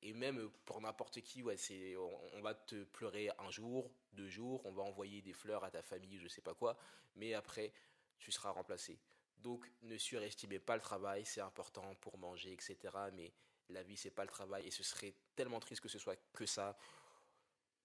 Et 0.02 0.14
même 0.14 0.50
pour 0.66 0.80
n'importe 0.80 1.22
qui, 1.22 1.44
ouais, 1.44 1.58
c'est, 1.58 1.96
on, 1.98 2.42
va 2.42 2.54
te 2.54 2.84
pleurer 2.86 3.30
un 3.38 3.52
jour, 3.52 3.92
deux 4.14 4.30
jours, 4.30 4.66
on 4.66 4.72
va 4.72 4.84
envoyer 4.84 5.22
des 5.22 5.34
fleurs 5.34 5.64
à 5.64 5.72
ta 5.72 5.82
famille, 5.82 6.18
je 6.20 6.28
sais 6.28 6.42
pas 6.42 6.54
quoi, 6.54 6.78
mais 7.16 7.34
après, 7.34 7.74
tu 8.18 8.32
seras 8.32 8.52
remplacé. 8.52 8.98
Donc, 9.38 9.70
ne 9.82 9.98
surestimez 9.98 10.60
pas 10.60 10.76
le 10.76 10.82
travail, 10.82 11.26
c'est 11.26 11.42
important 11.42 11.96
pour 11.96 12.18
manger, 12.18 12.54
etc. 12.54 12.78
Mais 13.14 13.34
la 13.70 13.84
vie, 13.84 13.98
c'est 13.98 14.12
pas 14.12 14.24
le 14.24 14.30
travail, 14.30 14.68
et 14.68 14.72
ce 14.72 14.84
serait 14.84 15.14
tellement 15.36 15.60
triste 15.60 15.82
que 15.82 15.90
ce 15.90 16.00
soit 16.00 16.18
que 16.34 16.46
ça. 16.46 16.78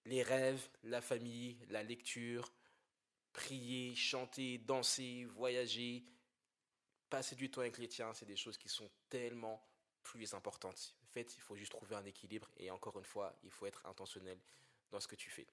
Les 0.05 0.23
rêves, 0.23 0.69
la 0.83 1.01
famille, 1.01 1.57
la 1.69 1.83
lecture, 1.83 2.53
prier, 3.33 3.93
chanter, 3.95 4.57
danser, 4.57 5.25
voyager, 5.25 6.05
passer 7.09 7.35
du 7.35 7.51
temps 7.51 7.61
avec 7.61 7.77
les 7.77 7.89
tiens, 7.89 8.13
c'est 8.13 8.25
des 8.25 8.37
choses 8.37 8.57
qui 8.57 8.69
sont 8.69 8.89
tellement 9.09 9.61
plus 10.03 10.33
importantes. 10.33 10.95
Fait, 11.15 11.33
il 11.37 11.41
faut 11.41 11.55
juste 11.55 11.71
trouver 11.71 11.95
un 11.95 12.03
équilibre 12.03 12.51
et 12.57 12.69
encore 12.69 12.99
une 12.99 13.05
fois, 13.05 13.33
il 13.45 13.49
faut 13.49 13.65
être 13.65 13.85
intentionnel 13.85 14.37
dans 14.91 14.99
ce 14.99 15.07
que 15.07 15.15
tu 15.15 15.29
fais. 15.29 15.47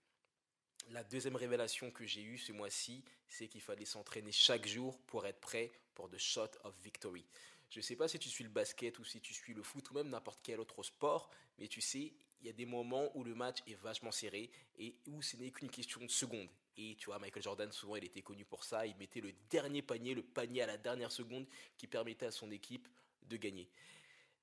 La 0.91 1.05
deuxième 1.05 1.37
révélation 1.37 1.93
que 1.93 2.05
j'ai 2.05 2.21
eue 2.21 2.37
ce 2.37 2.51
mois-ci, 2.51 3.05
c'est 3.29 3.47
qu'il 3.47 3.61
fallait 3.61 3.85
s'entraîner 3.85 4.33
chaque 4.33 4.67
jour 4.67 4.99
pour 5.07 5.25
être 5.25 5.39
prêt 5.39 5.71
pour 5.95 6.11
the 6.11 6.19
shot 6.19 6.51
of 6.65 6.75
victory. 6.83 7.25
Je 7.71 7.79
ne 7.79 7.83
sais 7.83 7.95
pas 7.95 8.09
si 8.09 8.19
tu 8.19 8.29
suis 8.29 8.43
le 8.43 8.51
basket 8.51 8.99
ou 8.99 9.05
si 9.05 9.21
tu 9.21 9.33
suis 9.33 9.55
le 9.55 9.63
foot 9.63 9.89
ou 9.93 9.95
même 9.95 10.09
n'importe 10.09 10.41
quel 10.43 10.59
autre 10.59 10.83
sport, 10.83 11.31
mais 11.59 11.69
tu 11.69 11.81
sais, 11.81 12.13
il 12.41 12.47
y 12.49 12.51
a 12.51 12.53
des 12.53 12.67
moments 12.67 13.17
où 13.17 13.23
le 13.23 13.37
match 13.37 13.59
est 13.69 13.77
vachement 13.77 14.11
serré 14.11 14.51
et 14.81 14.97
où 15.07 15.23
ce 15.23 15.37
n'est 15.37 15.53
qu'une 15.53 15.71
question 15.71 16.01
de 16.01 16.11
secondes. 16.11 16.51
Et 16.77 16.97
tu 16.97 17.07
vois, 17.07 17.21
Michael 17.21 17.45
Jordan, 17.45 17.71
souvent, 17.71 17.95
il 17.95 18.05
était 18.05 18.23
connu 18.23 18.45
pour 18.45 18.65
ça. 18.65 18.85
Il 18.85 18.97
mettait 18.97 19.21
le 19.21 19.33
dernier 19.49 19.83
panier, 19.83 20.13
le 20.15 20.25
panier 20.25 20.63
à 20.63 20.67
la 20.67 20.77
dernière 20.77 21.13
seconde 21.13 21.47
qui 21.79 21.87
permettait 21.87 22.27
à 22.27 22.33
son 22.33 22.51
équipe 22.51 22.89
de 23.29 23.37
gagner. 23.37 23.71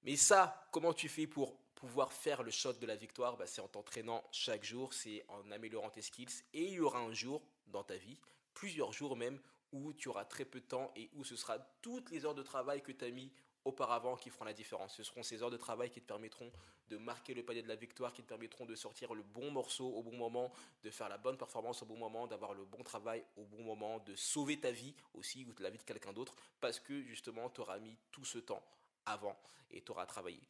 Mais 0.04 0.16
ça, 0.16 0.68
comment 0.72 0.94
tu 0.94 1.10
fais 1.10 1.28
pour 1.28 1.58
pouvoir 1.76 2.14
faire 2.14 2.44
le 2.44 2.52
shot 2.52 2.74
de 2.74 2.86
la 2.86 2.96
victoire? 2.96 3.38
Bah, 3.38 3.48
C'est 3.48 3.62
en 3.62 3.68
t'entraînant 3.68 4.24
chaque 4.32 4.64
jour, 4.64 4.94
c'est 4.94 5.26
en 5.28 5.52
améliorant 5.52 5.90
tes 5.90 6.02
skills. 6.02 6.44
Et 6.54 6.64
il 6.64 6.74
y 6.74 6.80
aura 6.80 7.00
un 7.00 7.14
jour 7.14 7.42
dans 7.68 7.84
ta 7.84 7.98
vie, 7.98 8.20
plusieurs 8.54 8.94
jours 8.94 9.16
même, 9.16 9.40
où 9.72 9.94
tu 9.94 10.10
auras 10.10 10.26
très 10.26 10.46
peu 10.46 10.60
de 10.60 10.66
temps 10.66 10.92
et 10.96 11.10
où 11.14 11.24
ce 11.24 11.36
sera 11.36 11.60
toutes 11.82 12.10
les 12.12 12.26
heures 12.26 12.34
de 12.34 12.44
travail 12.44 12.82
que 12.82 12.92
tu 12.92 13.06
as 13.06 13.12
mis 13.12 13.32
auparavant 13.66 14.16
qui 14.16 14.30
feront 14.30 14.46
la 14.46 14.54
différence. 14.54 14.96
Ce 14.96 15.04
seront 15.04 15.22
ces 15.22 15.44
heures 15.44 15.52
de 15.52 15.58
travail 15.58 15.90
qui 15.90 16.02
te 16.02 16.08
permettront 16.08 16.52
de 16.88 16.98
marquer 16.98 17.34
le 17.34 17.44
palier 17.44 17.62
de 17.62 17.68
la 17.68 17.76
victoire, 17.76 18.14
qui 18.14 18.24
te 18.24 18.28
permettront 18.28 18.66
de 18.66 18.74
sortir 18.74 19.14
le 19.14 19.22
bon 19.22 19.52
morceau 19.52 19.88
au 19.88 20.02
bon 20.02 20.16
moment, 20.16 20.52
de 20.82 20.90
faire 20.90 21.10
la 21.10 21.18
bonne 21.18 21.38
performance 21.38 21.84
au 21.84 21.86
bon 21.86 21.98
moment, 21.98 22.26
d'avoir 22.26 22.54
le 22.54 22.66
bon 22.66 22.84
travail 22.84 23.24
au 23.36 23.46
bon 23.46 23.62
moment, 23.64 24.00
de 24.00 24.16
sauver 24.16 24.60
ta 24.60 24.72
vie 24.72 24.96
aussi 25.14 25.46
ou 25.46 25.54
la 25.62 25.70
vie 25.70 25.78
de 25.78 25.84
quelqu'un 25.84 26.14
d'autre, 26.14 26.36
parce 26.60 26.80
que 26.80 27.04
justement, 27.04 27.50
tu 27.50 27.62
auras 27.62 27.80
mis 27.80 27.96
tout 28.12 28.26
ce 28.26 28.40
temps 28.40 28.64
avant 29.06 29.40
et 29.72 29.82
tu 29.82 29.92
auras 29.92 30.06
travaillé. 30.06 30.42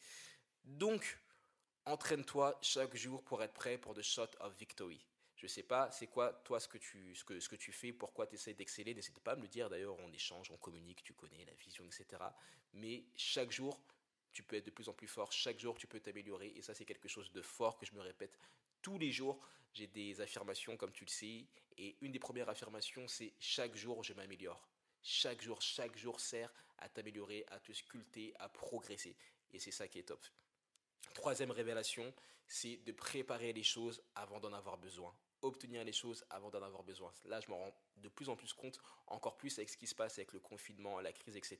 Donc, 0.63 1.17
entraîne-toi 1.85 2.57
chaque 2.62 2.95
jour 2.95 3.23
pour 3.23 3.41
être 3.43 3.53
prêt 3.53 3.77
pour 3.77 3.93
the 3.93 4.01
shot 4.01 4.29
of 4.39 4.55
victory. 4.57 5.05
Je 5.35 5.47
sais 5.47 5.63
pas, 5.63 5.89
c'est 5.91 6.07
quoi 6.07 6.33
toi 6.43 6.59
ce 6.59 6.67
que 6.67 6.77
tu, 6.77 7.15
ce 7.15 7.23
que, 7.23 7.39
ce 7.39 7.47
que 7.47 7.55
tu 7.55 7.71
fais, 7.71 7.93
pourquoi 7.93 8.27
tu 8.27 8.35
essaies 8.35 8.53
d'exceller, 8.53 8.93
n'hésite 8.93 9.17
pas 9.19 9.31
à 9.31 9.35
me 9.38 9.43
le 9.43 9.47
dire, 9.47 9.69
d'ailleurs 9.69 9.97
on 9.99 10.12
échange, 10.12 10.51
on 10.51 10.57
communique, 10.57 11.01
tu 11.01 11.13
connais 11.13 11.45
la 11.45 11.53
vision, 11.53 11.85
etc. 11.85 12.21
Mais 12.73 13.05
chaque 13.15 13.51
jour, 13.51 13.79
tu 14.33 14.43
peux 14.43 14.57
être 14.57 14.65
de 14.65 14.71
plus 14.71 14.89
en 14.89 14.93
plus 14.93 15.07
fort, 15.07 15.31
chaque 15.31 15.57
jour 15.57 15.77
tu 15.77 15.88
peux 15.88 16.01
t'améliorer, 16.01 16.51
et 16.55 16.62
ça 16.62 16.73
c'est 16.73 16.83
quelque 16.83 17.07
chose 17.07 17.31
de 17.31 17.41
fort 17.41 17.77
que 17.77 17.85
je 17.85 17.93
me 17.93 18.01
répète 18.01 18.38
tous 18.81 18.99
les 18.99 19.12
jours. 19.12 19.39
J'ai 19.73 19.88
des 19.88 20.19
affirmations 20.19 20.75
comme 20.75 20.91
tu 20.91 21.05
le 21.05 21.09
sais, 21.09 21.45
et 21.77 21.95
une 22.01 22.12
des 22.12 22.19
premières 22.19 22.49
affirmations 22.49 23.07
c'est 23.07 23.33
chaque 23.39 23.75
jour 23.75 24.03
je 24.03 24.12
m'améliore. 24.13 24.67
Chaque 25.01 25.41
jour, 25.41 25.62
chaque 25.62 25.97
jour 25.97 26.19
sert 26.19 26.53
à 26.77 26.89
t'améliorer, 26.89 27.45
à 27.49 27.59
te 27.59 27.71
sculpter, 27.71 28.33
à 28.39 28.49
progresser. 28.49 29.15
Et 29.51 29.59
c'est 29.59 29.71
ça 29.71 29.88
qui 29.88 29.99
est 29.99 30.03
top. 30.03 30.25
Troisième 31.13 31.51
révélation, 31.51 32.13
c'est 32.47 32.77
de 32.77 32.91
préparer 32.91 33.53
les 33.53 33.63
choses 33.63 34.01
avant 34.15 34.39
d'en 34.39 34.53
avoir 34.53 34.77
besoin 34.77 35.13
obtenir 35.41 35.83
les 35.83 35.93
choses 35.93 36.25
avant 36.29 36.49
d'en 36.49 36.62
avoir 36.62 36.83
besoin. 36.83 37.12
Là, 37.25 37.39
je 37.39 37.49
me 37.49 37.53
rends 37.53 37.73
de 37.97 38.09
plus 38.09 38.29
en 38.29 38.35
plus 38.35 38.53
compte, 38.53 38.79
encore 39.07 39.38
plus 39.38 39.57
avec 39.57 39.69
ce 39.69 39.77
qui 39.77 39.88
se 39.88 39.95
passe 39.95 40.17
avec 40.17 40.33
le 40.33 40.39
confinement, 40.39 40.99
la 40.99 41.12
crise, 41.12 41.35
etc. 41.38 41.57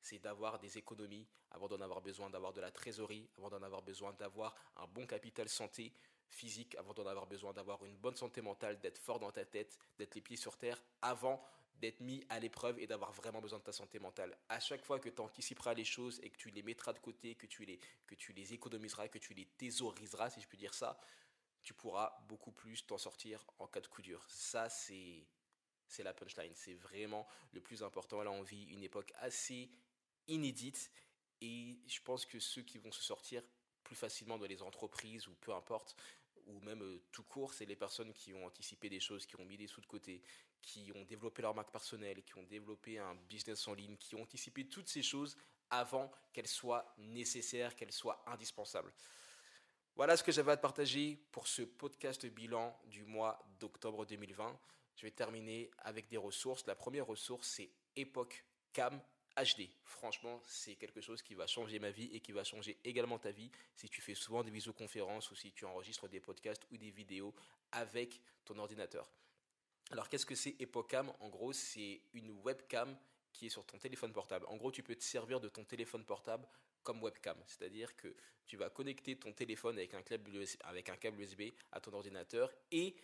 C'est 0.00 0.18
d'avoir 0.18 0.58
des 0.58 0.78
économies 0.78 1.26
avant 1.50 1.68
d'en 1.68 1.80
avoir 1.80 2.00
besoin, 2.00 2.30
d'avoir 2.30 2.52
de 2.52 2.60
la 2.60 2.70
trésorerie 2.70 3.28
avant 3.38 3.50
d'en 3.50 3.62
avoir 3.62 3.82
besoin, 3.82 4.12
d'avoir 4.14 4.54
un 4.76 4.86
bon 4.86 5.06
capital 5.06 5.48
santé 5.48 5.92
physique 6.28 6.74
avant 6.76 6.92
d'en 6.92 7.06
avoir 7.06 7.26
besoin, 7.26 7.52
d'avoir 7.52 7.84
une 7.84 7.96
bonne 7.96 8.16
santé 8.16 8.40
mentale, 8.40 8.78
d'être 8.80 8.98
fort 8.98 9.18
dans 9.18 9.32
ta 9.32 9.44
tête, 9.44 9.78
d'être 9.98 10.14
les 10.14 10.20
pieds 10.20 10.36
sur 10.36 10.56
terre 10.56 10.82
avant 11.00 11.42
d'être 11.80 12.00
mis 12.00 12.24
à 12.28 12.40
l'épreuve 12.40 12.78
et 12.78 12.86
d'avoir 12.86 13.12
vraiment 13.12 13.40
besoin 13.40 13.58
de 13.58 13.64
ta 13.64 13.72
santé 13.72 13.98
mentale. 13.98 14.36
À 14.48 14.60
chaque 14.60 14.84
fois 14.84 14.98
que 14.98 15.08
tu 15.08 15.20
anticiperas 15.20 15.74
les 15.74 15.84
choses 15.84 16.20
et 16.22 16.30
que 16.30 16.36
tu 16.36 16.50
les 16.50 16.62
mettras 16.62 16.92
de 16.92 16.98
côté, 16.98 17.34
que 17.34 17.46
tu 17.46 17.64
les, 17.64 17.78
que 18.06 18.14
tu 18.14 18.32
les 18.32 18.52
économiseras, 18.52 19.08
que 19.08 19.18
tu 19.18 19.34
les 19.34 19.46
thésauriseras, 19.46 20.30
si 20.30 20.40
je 20.40 20.48
puis 20.48 20.58
dire 20.58 20.74
ça, 20.74 21.00
tu 21.62 21.74
pourras 21.74 22.18
beaucoup 22.28 22.52
plus 22.52 22.86
t'en 22.86 22.98
sortir 22.98 23.44
en 23.58 23.66
cas 23.66 23.80
de 23.80 23.86
coup 23.86 24.02
dur. 24.02 24.24
Ça, 24.28 24.68
c'est, 24.68 25.26
c'est 25.86 26.02
la 26.02 26.14
punchline. 26.14 26.54
C'est 26.54 26.74
vraiment 26.74 27.26
le 27.52 27.60
plus 27.60 27.82
important. 27.82 28.22
Là, 28.22 28.30
on 28.30 28.42
vit 28.42 28.64
une 28.64 28.82
époque 28.82 29.12
assez 29.16 29.70
inédite 30.26 30.90
et 31.40 31.78
je 31.86 32.00
pense 32.02 32.26
que 32.26 32.38
ceux 32.38 32.62
qui 32.62 32.78
vont 32.78 32.92
se 32.92 33.02
sortir 33.02 33.42
plus 33.84 33.96
facilement 33.96 34.38
dans 34.38 34.46
les 34.46 34.62
entreprises 34.62 35.28
ou 35.28 35.34
peu 35.36 35.52
importe, 35.54 35.96
ou 36.46 36.60
même 36.60 36.82
euh, 36.82 37.02
tout 37.12 37.22
court, 37.22 37.54
c'est 37.54 37.66
les 37.66 37.76
personnes 37.76 38.12
qui 38.12 38.32
ont 38.34 38.44
anticipé 38.44 38.88
des 38.88 39.00
choses, 39.00 39.26
qui 39.26 39.36
ont 39.36 39.44
mis 39.44 39.56
des 39.56 39.66
sous 39.66 39.80
de 39.80 39.86
côté, 39.86 40.22
qui 40.62 40.92
ont 40.94 41.04
développé 41.04 41.42
leur 41.42 41.54
marque 41.54 41.70
personnelle, 41.70 42.22
qui 42.22 42.36
ont 42.36 42.44
développé 42.44 42.98
un 42.98 43.14
business 43.28 43.66
en 43.68 43.74
ligne, 43.74 43.96
qui 43.96 44.14
ont 44.14 44.22
anticipé 44.22 44.68
toutes 44.68 44.88
ces 44.88 45.02
choses 45.02 45.36
avant 45.70 46.10
qu'elles 46.32 46.46
soient 46.46 46.94
nécessaires, 46.98 47.76
qu'elles 47.76 47.92
soient 47.92 48.22
indispensables. 48.26 48.92
Voilà 49.94 50.16
ce 50.16 50.22
que 50.22 50.32
j'avais 50.32 50.52
à 50.52 50.56
te 50.56 50.62
partager 50.62 51.16
pour 51.32 51.48
ce 51.48 51.62
podcast 51.62 52.24
bilan 52.26 52.78
du 52.86 53.04
mois 53.04 53.44
d'octobre 53.58 54.06
2020. 54.06 54.58
Je 54.94 55.02
vais 55.02 55.10
terminer 55.10 55.70
avec 55.78 56.08
des 56.08 56.16
ressources. 56.16 56.66
La 56.66 56.74
première 56.74 57.06
ressource, 57.06 57.48
c'est 57.48 57.70
Epoch 57.96 58.44
Cam 58.72 59.00
HD. 59.36 59.68
Franchement, 59.84 60.40
c'est 60.46 60.76
quelque 60.76 61.00
chose 61.00 61.22
qui 61.22 61.34
va 61.34 61.46
changer 61.46 61.78
ma 61.78 61.90
vie 61.90 62.10
et 62.12 62.20
qui 62.20 62.32
va 62.32 62.44
changer 62.44 62.78
également 62.84 63.18
ta 63.18 63.30
vie 63.30 63.50
si 63.74 63.88
tu 63.88 64.00
fais 64.00 64.14
souvent 64.14 64.42
des 64.42 64.50
visioconférences 64.50 65.30
ou 65.30 65.34
si 65.34 65.52
tu 65.52 65.64
enregistres 65.64 66.08
des 66.08 66.20
podcasts 66.20 66.64
ou 66.70 66.76
des 66.76 66.90
vidéos 66.90 67.34
avec 67.72 68.20
ton 68.44 68.58
ordinateur. 68.58 69.10
Alors, 69.90 70.08
qu'est-ce 70.08 70.26
que 70.26 70.34
c'est 70.34 70.56
Cam 70.88 71.12
En 71.20 71.28
gros, 71.28 71.52
c'est 71.52 72.00
une 72.12 72.30
webcam 72.44 72.96
qui 73.32 73.46
est 73.46 73.50
sur 73.50 73.64
ton 73.64 73.78
téléphone 73.78 74.12
portable. 74.12 74.46
En 74.48 74.56
gros, 74.56 74.70
tu 74.70 74.82
peux 74.82 74.94
te 74.94 75.04
servir 75.04 75.40
de 75.40 75.48
ton 75.48 75.64
téléphone 75.64 76.04
portable 76.04 76.46
comme 76.82 77.02
webcam. 77.02 77.36
C'est-à-dire 77.46 77.94
que 77.96 78.14
tu 78.46 78.56
vas 78.56 78.70
connecter 78.70 79.16
ton 79.16 79.32
téléphone 79.32 79.76
avec 79.76 79.94
un 79.94 80.02
câble 80.02 80.34
USB, 80.34 80.56
avec 80.64 80.88
un 80.88 80.96
câble 80.96 81.20
USB 81.20 81.42
à 81.72 81.80
ton 81.80 81.92
ordinateur 81.92 82.52
et 82.70 82.96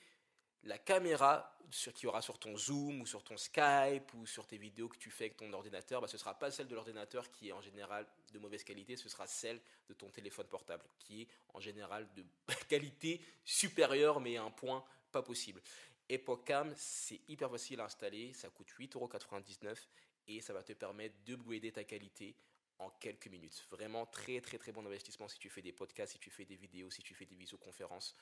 la 0.62 0.78
caméra 0.78 1.54
sur, 1.70 1.92
qui 1.92 2.06
aura 2.06 2.22
sur 2.22 2.38
ton 2.38 2.56
Zoom 2.56 3.02
ou 3.02 3.06
sur 3.06 3.22
ton 3.22 3.36
Skype 3.36 4.14
ou 4.14 4.26
sur 4.26 4.46
tes 4.46 4.56
vidéos 4.56 4.88
que 4.88 4.96
tu 4.96 5.10
fais 5.10 5.24
avec 5.24 5.36
ton 5.36 5.52
ordinateur, 5.52 6.00
bah, 6.00 6.08
ce 6.08 6.16
ne 6.16 6.20
sera 6.20 6.38
pas 6.38 6.50
celle 6.50 6.68
de 6.68 6.74
l'ordinateur 6.74 7.30
qui 7.30 7.48
est 7.48 7.52
en 7.52 7.60
général 7.60 8.06
de 8.32 8.38
mauvaise 8.38 8.64
qualité, 8.64 8.96
ce 8.96 9.08
sera 9.08 9.26
celle 9.26 9.60
de 9.88 9.94
ton 9.94 10.08
téléphone 10.08 10.46
portable 10.46 10.84
qui 10.98 11.22
est 11.22 11.28
en 11.52 11.60
général 11.60 12.08
de 12.14 12.24
qualité 12.68 13.20
supérieure 13.44 14.20
mais 14.20 14.36
à 14.38 14.44
un 14.44 14.50
point 14.50 14.82
pas 15.12 15.22
possible. 15.22 15.60
Epocam, 16.08 16.72
c'est 16.76 17.20
hyper 17.28 17.50
facile 17.50 17.80
à 17.80 17.84
installer, 17.84 18.32
ça 18.32 18.50
coûte 18.50 18.68
8,99€ 18.78 19.88
et 20.26 20.40
ça 20.40 20.52
va 20.52 20.62
te 20.62 20.72
permettre 20.72 21.14
d'upgrader 21.24 21.72
ta 21.72 21.84
qualité 21.84 22.36
en 22.78 22.90
quelques 22.90 23.28
minutes. 23.28 23.66
Vraiment 23.70 24.06
très 24.06 24.40
très 24.40 24.58
très 24.58 24.72
bon 24.72 24.84
investissement 24.84 25.28
si 25.28 25.38
tu 25.38 25.48
fais 25.48 25.62
des 25.62 25.72
podcasts, 25.72 26.12
si 26.12 26.18
tu 26.18 26.30
fais 26.30 26.44
des 26.44 26.56
vidéos, 26.56 26.90
si 26.90 27.02
tu 27.02 27.14
fais 27.14 27.26
des 27.26 27.36
visioconférences, 27.36 28.16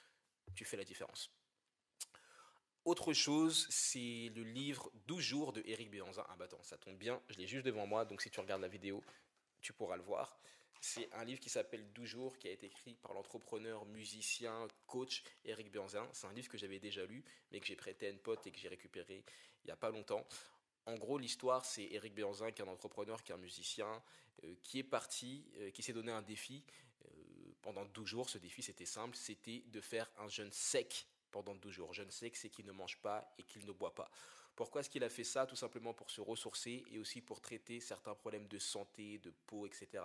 tu 0.55 0.65
fais 0.65 0.77
la 0.77 0.85
différence. 0.85 1.31
Autre 2.85 3.13
chose, 3.13 3.69
c'est 3.71 4.31
le 4.35 4.43
livre 4.43 4.91
12 5.07 5.23
jours 5.23 5.53
de 5.53 5.63
Eric 5.67 5.91
Béanzin. 5.91 6.25
Ah 6.29 6.37
bah 6.37 6.47
attends, 6.47 6.63
ça 6.63 6.77
tombe 6.77 6.99
bien, 6.99 7.23
je 7.29 7.39
l'ai 7.39 7.47
juste 7.47 7.65
devant 7.65 7.87
moi, 7.87 8.05
donc 8.05 8.21
si 8.23 8.31
tu 8.31 8.41
regardes 8.41 8.63
la 8.63 8.69
vidéo, 8.69 9.03
tu 9.61 9.73
pourras 9.73 9.97
le 9.97 10.03
voir. 10.03 10.41
C'est 10.85 11.09
un 11.13 11.23
livre 11.23 11.39
qui 11.39 11.49
s'appelle 11.49 11.87
12 11.93 12.09
jours, 12.09 12.37
qui 12.39 12.49
a 12.49 12.51
été 12.51 12.67
écrit 12.67 12.95
par 12.97 13.15
l'entrepreneur, 13.15 13.87
musicien, 13.87 14.67
coach 14.89 15.23
Eric 15.45 15.71
Béanzin. 15.71 16.09
C'est 16.13 16.27
un 16.27 16.33
livre 16.33 16.49
que 16.49 16.59
j'avais 16.59 16.81
déjà 16.81 17.07
lu, 17.07 17.25
mais 17.53 17.61
que 17.61 17.67
j'ai 17.67 17.77
prêté 17.77 18.09
à 18.09 18.11
une 18.11 18.19
pote 18.19 18.45
et 18.49 18.51
que 18.51 18.59
j'ai 18.59 18.67
récupéré 18.67 19.25
il 19.63 19.67
n'y 19.69 19.71
a 19.71 19.77
pas 19.77 19.91
longtemps. 19.91 20.27
En 20.87 20.97
gros, 20.97 21.19
l'histoire, 21.19 21.65
c'est 21.65 21.85
Eric 21.85 22.15
Béanzin, 22.15 22.51
qui 22.51 22.63
est 22.63 22.65
un 22.65 22.69
entrepreneur, 22.69 23.23
qui 23.23 23.31
est 23.31 23.35
un 23.37 23.39
musicien, 23.39 24.03
euh, 24.43 24.55
qui 24.65 24.81
est 24.81 24.83
parti, 24.83 25.47
euh, 25.59 25.71
qui 25.71 25.85
s'est 25.85 25.93
donné 25.93 26.11
un 26.11 26.21
défi 26.21 26.65
euh, 27.05 27.09
pendant 27.63 27.85
12 27.85 28.05
jours. 28.05 28.29
Ce 28.29 28.39
défi, 28.39 28.61
c'était 28.61 28.85
simple, 28.85 29.17
c'était 29.17 29.63
de 29.69 29.81
faire 29.81 30.11
un 30.19 30.29
jeûne 30.29 30.51
sec 30.51 31.07
pendant 31.31 31.55
12 31.55 31.73
jours. 31.73 31.95
Jeûne 31.95 32.11
sec, 32.11 32.35
c'est 32.35 32.51
qu'il 32.51 32.67
ne 32.67 32.73
mange 32.73 32.99
pas 32.99 33.33
et 33.39 33.45
qu'il 33.45 33.65
ne 33.65 33.73
boit 33.73 33.95
pas. 33.95 34.11
Pourquoi 34.57 34.81
est-ce 34.81 34.91
qu'il 34.91 35.05
a 35.05 35.09
fait 35.09 35.23
ça? 35.23 35.47
Tout 35.47 35.55
simplement 35.55 35.95
pour 35.95 36.11
se 36.11 36.21
ressourcer 36.21 36.85
et 36.91 36.99
aussi 36.99 37.21
pour 37.21 37.41
traiter 37.41 37.79
certains 37.79 38.17
problèmes 38.17 38.49
de 38.49 38.59
santé, 38.59 39.19
de 39.19 39.31
peau, 39.47 39.65
etc. 39.69 40.03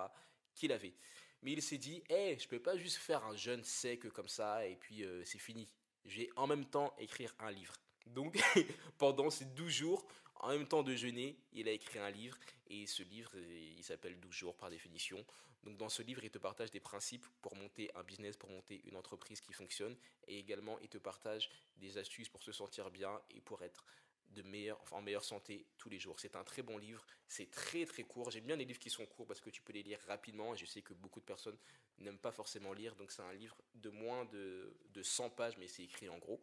qu'il 0.57 0.71
avait. 0.71 0.93
Mais 1.41 1.53
il 1.53 1.61
s'est 1.61 1.77
dit, 1.77 2.03
hey, 2.09 2.37
je 2.39 2.47
peux 2.47 2.59
pas 2.59 2.77
juste 2.77 2.97
faire 2.97 3.23
un 3.25 3.35
jeûne 3.35 3.63
sec 3.63 4.09
comme 4.09 4.27
ça 4.27 4.65
et 4.65 4.75
puis 4.75 5.05
c'est 5.23 5.37
fini. 5.37 5.67
Je 6.05 6.17
vais 6.17 6.29
en 6.35 6.47
même 6.47 6.65
temps 6.65 6.93
écrire 6.97 7.33
un 7.39 7.51
livre. 7.51 7.73
Donc, 8.07 8.37
pendant 8.97 9.29
ces 9.29 9.45
12 9.45 9.71
jours, 9.71 10.05
en 10.35 10.49
même 10.49 10.67
temps 10.67 10.83
de 10.83 10.95
jeûner, 10.95 11.37
il 11.53 11.67
a 11.67 11.71
écrit 11.71 11.99
un 11.99 12.09
livre 12.09 12.37
et 12.69 12.85
ce 12.85 13.03
livre, 13.03 13.31
il 13.37 13.83
s'appelle 13.83 14.19
12 14.19 14.31
jours 14.31 14.57
par 14.57 14.69
définition. 14.69 15.23
Donc 15.63 15.77
dans 15.77 15.89
ce 15.89 16.01
livre, 16.01 16.23
il 16.23 16.29
te 16.29 16.37
partage 16.37 16.71
des 16.71 16.79
principes 16.79 17.25
pour 17.41 17.55
monter 17.55 17.91
un 17.95 18.03
business, 18.03 18.37
pour 18.37 18.49
monter 18.49 18.81
une 18.85 18.95
entreprise 18.95 19.41
qui 19.41 19.53
fonctionne 19.53 19.95
et 20.27 20.37
également 20.39 20.79
il 20.79 20.89
te 20.89 20.97
partage 20.97 21.49
des 21.77 21.97
astuces 21.97 22.29
pour 22.29 22.43
se 22.43 22.51
sentir 22.51 22.89
bien 22.89 23.19
et 23.31 23.41
pour 23.41 23.61
être 23.63 23.83
de 24.29 24.41
meilleure, 24.43 24.81
en 24.91 25.01
meilleure 25.01 25.23
santé 25.23 25.65
tous 25.77 25.89
les 25.89 25.99
jours. 25.99 26.19
C'est 26.19 26.35
un 26.35 26.43
très 26.43 26.61
bon 26.61 26.77
livre, 26.77 27.05
c'est 27.27 27.49
très 27.49 27.85
très 27.85 28.03
court. 28.03 28.31
J'aime 28.31 28.45
bien 28.45 28.55
les 28.55 28.65
livres 28.65 28.79
qui 28.79 28.89
sont 28.89 29.05
courts 29.05 29.27
parce 29.27 29.41
que 29.41 29.49
tu 29.49 29.61
peux 29.61 29.73
les 29.73 29.83
lire 29.83 29.99
rapidement 30.07 30.53
et 30.53 30.57
je 30.57 30.65
sais 30.65 30.81
que 30.81 30.93
beaucoup 30.93 31.19
de 31.19 31.25
personnes 31.25 31.57
n'aiment 31.97 32.19
pas 32.19 32.31
forcément 32.31 32.73
lire. 32.73 32.95
Donc 32.95 33.11
c'est 33.11 33.23
un 33.23 33.33
livre 33.33 33.57
de 33.73 33.89
moins 33.89 34.25
de, 34.25 34.77
de 34.89 35.03
100 35.03 35.31
pages 35.31 35.57
mais 35.57 35.67
c'est 35.67 35.83
écrit 35.83 36.09
en 36.09 36.17
gros 36.17 36.41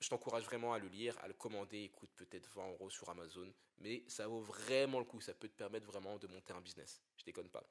je 0.00 0.08
t'encourage 0.08 0.44
vraiment 0.44 0.72
à 0.72 0.78
le 0.78 0.88
lire, 0.88 1.16
à 1.18 1.28
le 1.28 1.34
commander. 1.34 1.82
Il 1.82 1.90
coûte 1.90 2.10
peut-être 2.16 2.48
20 2.54 2.70
euros 2.70 2.90
sur 2.90 3.08
Amazon, 3.10 3.52
mais 3.78 4.04
ça 4.08 4.26
vaut 4.26 4.40
vraiment 4.40 4.98
le 4.98 5.04
coup. 5.04 5.20
Ça 5.20 5.34
peut 5.34 5.48
te 5.48 5.56
permettre 5.56 5.86
vraiment 5.86 6.18
de 6.18 6.26
monter 6.26 6.52
un 6.52 6.60
business. 6.60 7.02
Je 7.16 7.24
déconne 7.24 7.48
pas. 7.48 7.64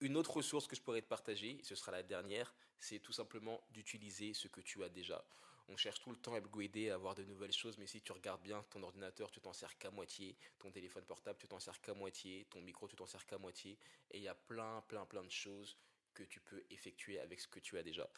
Une 0.00 0.16
autre 0.16 0.36
ressource 0.36 0.66
que 0.66 0.76
je 0.76 0.82
pourrais 0.82 1.02
te 1.02 1.08
partager, 1.08 1.58
ce 1.62 1.74
sera 1.74 1.90
la 1.90 2.02
dernière, 2.02 2.54
c'est 2.78 3.00
tout 3.00 3.12
simplement 3.12 3.60
d'utiliser 3.70 4.32
ce 4.32 4.46
que 4.46 4.60
tu 4.60 4.84
as 4.84 4.88
déjà. 4.88 5.24
On 5.68 5.76
cherche 5.76 6.00
tout 6.00 6.10
le 6.10 6.16
temps 6.16 6.34
à 6.34 6.38
upgrader, 6.38 6.90
à 6.90 6.94
avoir 6.94 7.14
de 7.14 7.24
nouvelles 7.24 7.52
choses, 7.52 7.76
mais 7.76 7.86
si 7.86 8.00
tu 8.00 8.12
regardes 8.12 8.42
bien 8.42 8.62
ton 8.70 8.82
ordinateur, 8.82 9.30
tu 9.30 9.40
t'en 9.40 9.52
sers 9.52 9.76
qu'à 9.76 9.90
moitié, 9.90 10.36
ton 10.58 10.70
téléphone 10.70 11.04
portable, 11.04 11.38
tu 11.38 11.46
t'en 11.46 11.60
sers 11.60 11.78
qu'à 11.80 11.92
moitié, 11.92 12.46
ton 12.50 12.62
micro, 12.62 12.88
tu 12.88 12.96
t'en 12.96 13.06
sers 13.06 13.24
qu'à 13.26 13.38
moitié, 13.38 13.78
et 14.10 14.16
il 14.16 14.22
y 14.22 14.28
a 14.28 14.34
plein, 14.34 14.80
plein, 14.88 15.04
plein 15.04 15.22
de 15.22 15.30
choses 15.30 15.76
que 16.14 16.22
tu 16.22 16.40
peux 16.40 16.64
effectuer 16.70 17.20
avec 17.20 17.40
ce 17.40 17.46
que 17.46 17.60
tu 17.60 17.76
as 17.76 17.82
déjà. 17.82 18.08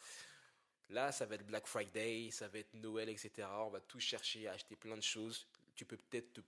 Là, 0.89 1.11
ça 1.11 1.25
va 1.25 1.35
être 1.35 1.45
Black 1.45 1.67
Friday, 1.67 2.31
ça 2.31 2.47
va 2.47 2.59
être 2.59 2.73
Noël, 2.73 3.09
etc. 3.09 3.47
On 3.65 3.69
va 3.69 3.81
tous 3.81 3.99
chercher 3.99 4.47
à 4.47 4.53
acheter 4.53 4.75
plein 4.75 4.97
de 4.97 5.03
choses. 5.03 5.47
Tu 5.75 5.85
peux 5.85 5.97
peut-être 5.97 6.33
te 6.33 6.41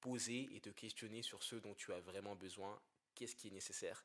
poser 0.00 0.48
et 0.54 0.60
te 0.60 0.70
questionner 0.70 1.22
sur 1.22 1.42
ce 1.42 1.56
dont 1.56 1.74
tu 1.74 1.92
as 1.92 2.00
vraiment 2.00 2.36
besoin, 2.36 2.80
qu'est-ce 3.14 3.34
qui 3.34 3.48
est 3.48 3.52
nécessaire? 3.52 4.04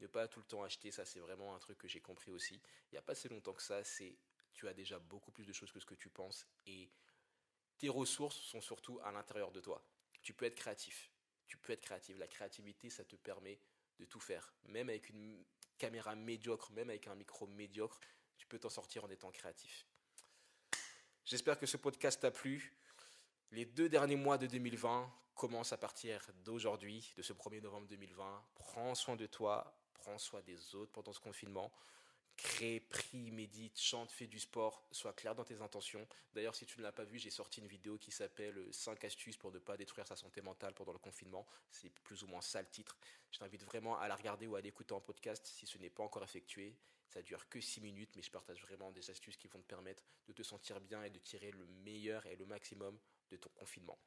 Ne 0.00 0.06
pas 0.06 0.28
tout 0.28 0.40
le 0.40 0.46
temps 0.46 0.62
acheter, 0.62 0.90
ça 0.90 1.04
c'est 1.04 1.20
vraiment 1.20 1.54
un 1.54 1.58
truc 1.58 1.78
que 1.78 1.88
j'ai 1.88 2.00
compris 2.00 2.30
aussi. 2.30 2.54
Il 2.54 2.94
n'y 2.94 2.98
a 2.98 3.02
pas 3.02 3.14
si 3.14 3.28
longtemps 3.28 3.54
que 3.54 3.62
ça, 3.62 3.82
c'est 3.82 4.16
tu 4.58 4.66
as 4.66 4.74
déjà 4.74 4.98
beaucoup 4.98 5.30
plus 5.30 5.46
de 5.46 5.52
choses 5.52 5.70
que 5.70 5.78
ce 5.78 5.86
que 5.86 5.94
tu 5.94 6.10
penses 6.10 6.44
et 6.66 6.90
tes 7.78 7.88
ressources 7.88 8.40
sont 8.40 8.60
surtout 8.60 8.98
à 9.04 9.12
l'intérieur 9.12 9.52
de 9.52 9.60
toi. 9.60 9.80
Tu 10.20 10.34
peux 10.34 10.46
être 10.46 10.56
créatif. 10.56 11.12
Tu 11.46 11.56
peux 11.56 11.72
être 11.72 11.80
créatif. 11.80 12.18
La 12.18 12.26
créativité, 12.26 12.90
ça 12.90 13.04
te 13.04 13.14
permet 13.14 13.60
de 14.00 14.04
tout 14.04 14.18
faire. 14.18 14.52
Même 14.64 14.88
avec 14.88 15.10
une 15.10 15.44
caméra 15.78 16.16
médiocre, 16.16 16.72
même 16.72 16.90
avec 16.90 17.06
un 17.06 17.14
micro 17.14 17.46
médiocre, 17.46 18.00
tu 18.36 18.48
peux 18.48 18.58
t'en 18.58 18.68
sortir 18.68 19.04
en 19.04 19.10
étant 19.10 19.30
créatif. 19.30 19.86
J'espère 21.24 21.56
que 21.56 21.66
ce 21.66 21.76
podcast 21.76 22.20
t'a 22.20 22.32
plu. 22.32 22.74
Les 23.52 23.64
deux 23.64 23.88
derniers 23.88 24.16
mois 24.16 24.38
de 24.38 24.48
2020 24.48 25.14
commencent 25.36 25.72
à 25.72 25.78
partir 25.78 26.28
d'aujourd'hui, 26.42 27.12
de 27.16 27.22
ce 27.22 27.32
1er 27.32 27.60
novembre 27.60 27.86
2020. 27.86 28.44
Prends 28.56 28.96
soin 28.96 29.14
de 29.14 29.26
toi, 29.26 29.80
prends 29.94 30.18
soin 30.18 30.42
des 30.42 30.74
autres 30.74 30.90
pendant 30.90 31.12
ce 31.12 31.20
confinement. 31.20 31.72
Crée, 32.38 32.78
prie, 32.78 33.32
médite, 33.32 33.80
chante, 33.80 34.12
fais 34.12 34.28
du 34.28 34.38
sport, 34.38 34.86
sois 34.92 35.12
clair 35.12 35.34
dans 35.34 35.42
tes 35.42 35.60
intentions. 35.60 36.06
D'ailleurs, 36.32 36.54
si 36.54 36.66
tu 36.66 36.78
ne 36.78 36.84
l'as 36.84 36.92
pas 36.92 37.02
vu, 37.02 37.18
j'ai 37.18 37.30
sorti 37.30 37.60
une 37.60 37.66
vidéo 37.66 37.98
qui 37.98 38.12
s'appelle 38.12 38.64
5 38.70 39.02
astuces 39.02 39.36
pour 39.36 39.50
ne 39.50 39.58
pas 39.58 39.76
détruire 39.76 40.06
sa 40.06 40.14
santé 40.14 40.40
mentale 40.40 40.72
pendant 40.72 40.92
le 40.92 41.00
confinement. 41.00 41.48
C'est 41.68 41.90
plus 41.90 42.22
ou 42.22 42.28
moins 42.28 42.40
ça 42.40 42.62
le 42.62 42.68
titre. 42.68 42.96
Je 43.32 43.40
t'invite 43.40 43.64
vraiment 43.64 43.98
à 43.98 44.06
la 44.06 44.14
regarder 44.14 44.46
ou 44.46 44.54
à 44.54 44.60
l'écouter 44.60 44.94
en 44.94 45.00
podcast 45.00 45.44
si 45.46 45.66
ce 45.66 45.78
n'est 45.78 45.90
pas 45.90 46.04
encore 46.04 46.22
effectué. 46.22 46.76
Ça 47.08 47.22
dure 47.22 47.48
que 47.48 47.60
6 47.60 47.80
minutes, 47.80 48.14
mais 48.14 48.22
je 48.22 48.30
partage 48.30 48.62
vraiment 48.62 48.92
des 48.92 49.10
astuces 49.10 49.36
qui 49.36 49.48
vont 49.48 49.58
te 49.60 49.66
permettre 49.66 50.04
de 50.28 50.32
te 50.32 50.44
sentir 50.44 50.80
bien 50.80 51.02
et 51.02 51.10
de 51.10 51.18
tirer 51.18 51.50
le 51.50 51.66
meilleur 51.66 52.24
et 52.26 52.36
le 52.36 52.46
maximum 52.46 52.96
de 53.30 53.36
ton 53.36 53.50
confinement. 53.56 53.98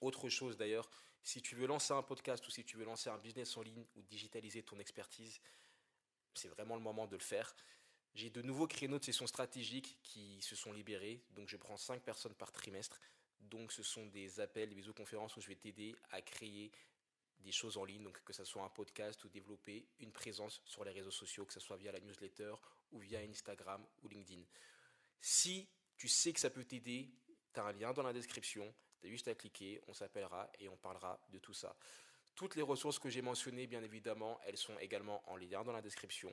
Autre 0.00 0.28
chose 0.28 0.56
d'ailleurs, 0.56 0.90
si 1.22 1.42
tu 1.42 1.54
veux 1.54 1.68
lancer 1.68 1.92
un 1.92 2.02
podcast 2.02 2.44
ou 2.48 2.50
si 2.50 2.64
tu 2.64 2.76
veux 2.76 2.84
lancer 2.84 3.08
un 3.08 3.18
business 3.18 3.56
en 3.56 3.62
ligne 3.62 3.86
ou 3.94 4.02
digitaliser 4.02 4.64
ton 4.64 4.80
expertise, 4.80 5.40
c'est 6.34 6.48
vraiment 6.48 6.76
le 6.76 6.82
moment 6.82 7.06
de 7.06 7.16
le 7.16 7.22
faire. 7.22 7.54
J'ai 8.14 8.30
de 8.30 8.42
nouveaux 8.42 8.66
créneaux 8.66 8.98
de 8.98 9.04
sessions 9.04 9.26
stratégiques 9.26 9.98
qui 10.02 10.42
se 10.42 10.56
sont 10.56 10.72
libérés, 10.72 11.22
donc 11.30 11.48
je 11.48 11.56
prends 11.56 11.76
5 11.76 12.02
personnes 12.02 12.34
par 12.34 12.52
trimestre. 12.52 13.00
Donc 13.40 13.72
ce 13.72 13.82
sont 13.82 14.06
des 14.06 14.40
appels, 14.40 14.68
des 14.68 14.74
visioconférences 14.74 15.36
où 15.36 15.40
je 15.40 15.48
vais 15.48 15.56
t'aider 15.56 15.96
à 16.10 16.20
créer 16.20 16.72
des 17.38 17.52
choses 17.52 17.78
en 17.78 17.84
ligne, 17.84 18.02
donc 18.02 18.22
que 18.22 18.32
ce 18.32 18.44
soit 18.44 18.62
un 18.62 18.68
podcast 18.68 19.22
ou 19.24 19.28
développer 19.28 19.88
une 19.98 20.12
présence 20.12 20.60
sur 20.64 20.84
les 20.84 20.90
réseaux 20.90 21.10
sociaux, 21.10 21.46
que 21.46 21.54
ce 21.54 21.60
soit 21.60 21.76
via 21.76 21.92
la 21.92 22.00
newsletter 22.00 22.54
ou 22.92 22.98
via 22.98 23.20
Instagram 23.20 23.86
ou 24.02 24.08
LinkedIn. 24.08 24.42
Si 25.20 25.68
tu 25.96 26.08
sais 26.08 26.32
que 26.32 26.40
ça 26.40 26.50
peut 26.50 26.64
t'aider, 26.64 27.10
tu 27.54 27.60
as 27.60 27.64
un 27.64 27.72
lien 27.72 27.92
dans 27.92 28.02
la 28.02 28.12
description, 28.12 28.74
tu 29.00 29.06
as 29.06 29.10
juste 29.10 29.28
à 29.28 29.34
cliquer, 29.34 29.80
on 29.86 29.94
s'appellera 29.94 30.50
et 30.58 30.68
on 30.68 30.76
parlera 30.76 31.20
de 31.30 31.38
tout 31.38 31.54
ça. 31.54 31.76
Toutes 32.40 32.56
les 32.56 32.62
ressources 32.62 32.98
que 32.98 33.10
j'ai 33.10 33.20
mentionnées, 33.20 33.66
bien 33.66 33.82
évidemment, 33.82 34.40
elles 34.46 34.56
sont 34.56 34.78
également 34.78 35.22
en 35.30 35.36
lien 35.36 35.62
dans 35.62 35.72
la 35.72 35.82
description. 35.82 36.30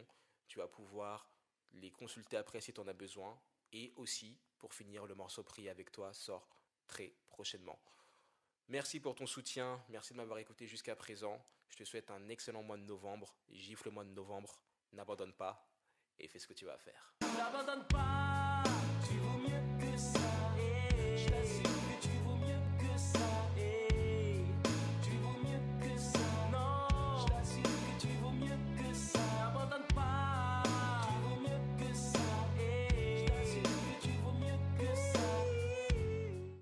Tu 0.47 0.57
vas 0.57 0.69
pouvoir 0.69 1.29
les 1.73 1.91
consulter 1.91 2.37
après 2.37 2.61
si 2.61 2.71
tu 2.71 2.79
en 2.79 2.87
as 2.87 2.93
besoin. 2.93 3.37
Et 3.73 3.91
aussi, 3.97 4.39
pour 4.57 4.73
finir, 4.73 5.05
le 5.05 5.15
morceau 5.15 5.43
pris 5.43 5.67
avec 5.67 5.91
toi 5.91 6.13
sort 6.13 6.47
très 6.87 7.13
prochainement. 7.27 7.77
Merci 8.69 9.01
pour 9.01 9.15
ton 9.15 9.25
soutien, 9.25 9.83
merci 9.89 10.13
de 10.13 10.17
m'avoir 10.17 10.39
écouté 10.39 10.65
jusqu'à 10.65 10.95
présent. 10.95 11.45
Je 11.67 11.75
te 11.75 11.83
souhaite 11.83 12.09
un 12.09 12.29
excellent 12.29 12.63
mois 12.63 12.77
de 12.77 12.83
novembre. 12.83 13.35
Gifle 13.49 13.89
le 13.89 13.91
mois 13.91 14.05
de 14.05 14.11
novembre, 14.11 14.61
n'abandonne 14.93 15.33
pas 15.33 15.69
et 16.19 16.29
fais 16.29 16.39
ce 16.39 16.47
que 16.47 16.53
tu 16.53 16.63
vas 16.63 16.77
faire. 16.77 17.15
N'abandonne 17.37 17.85
pas. 17.89 18.63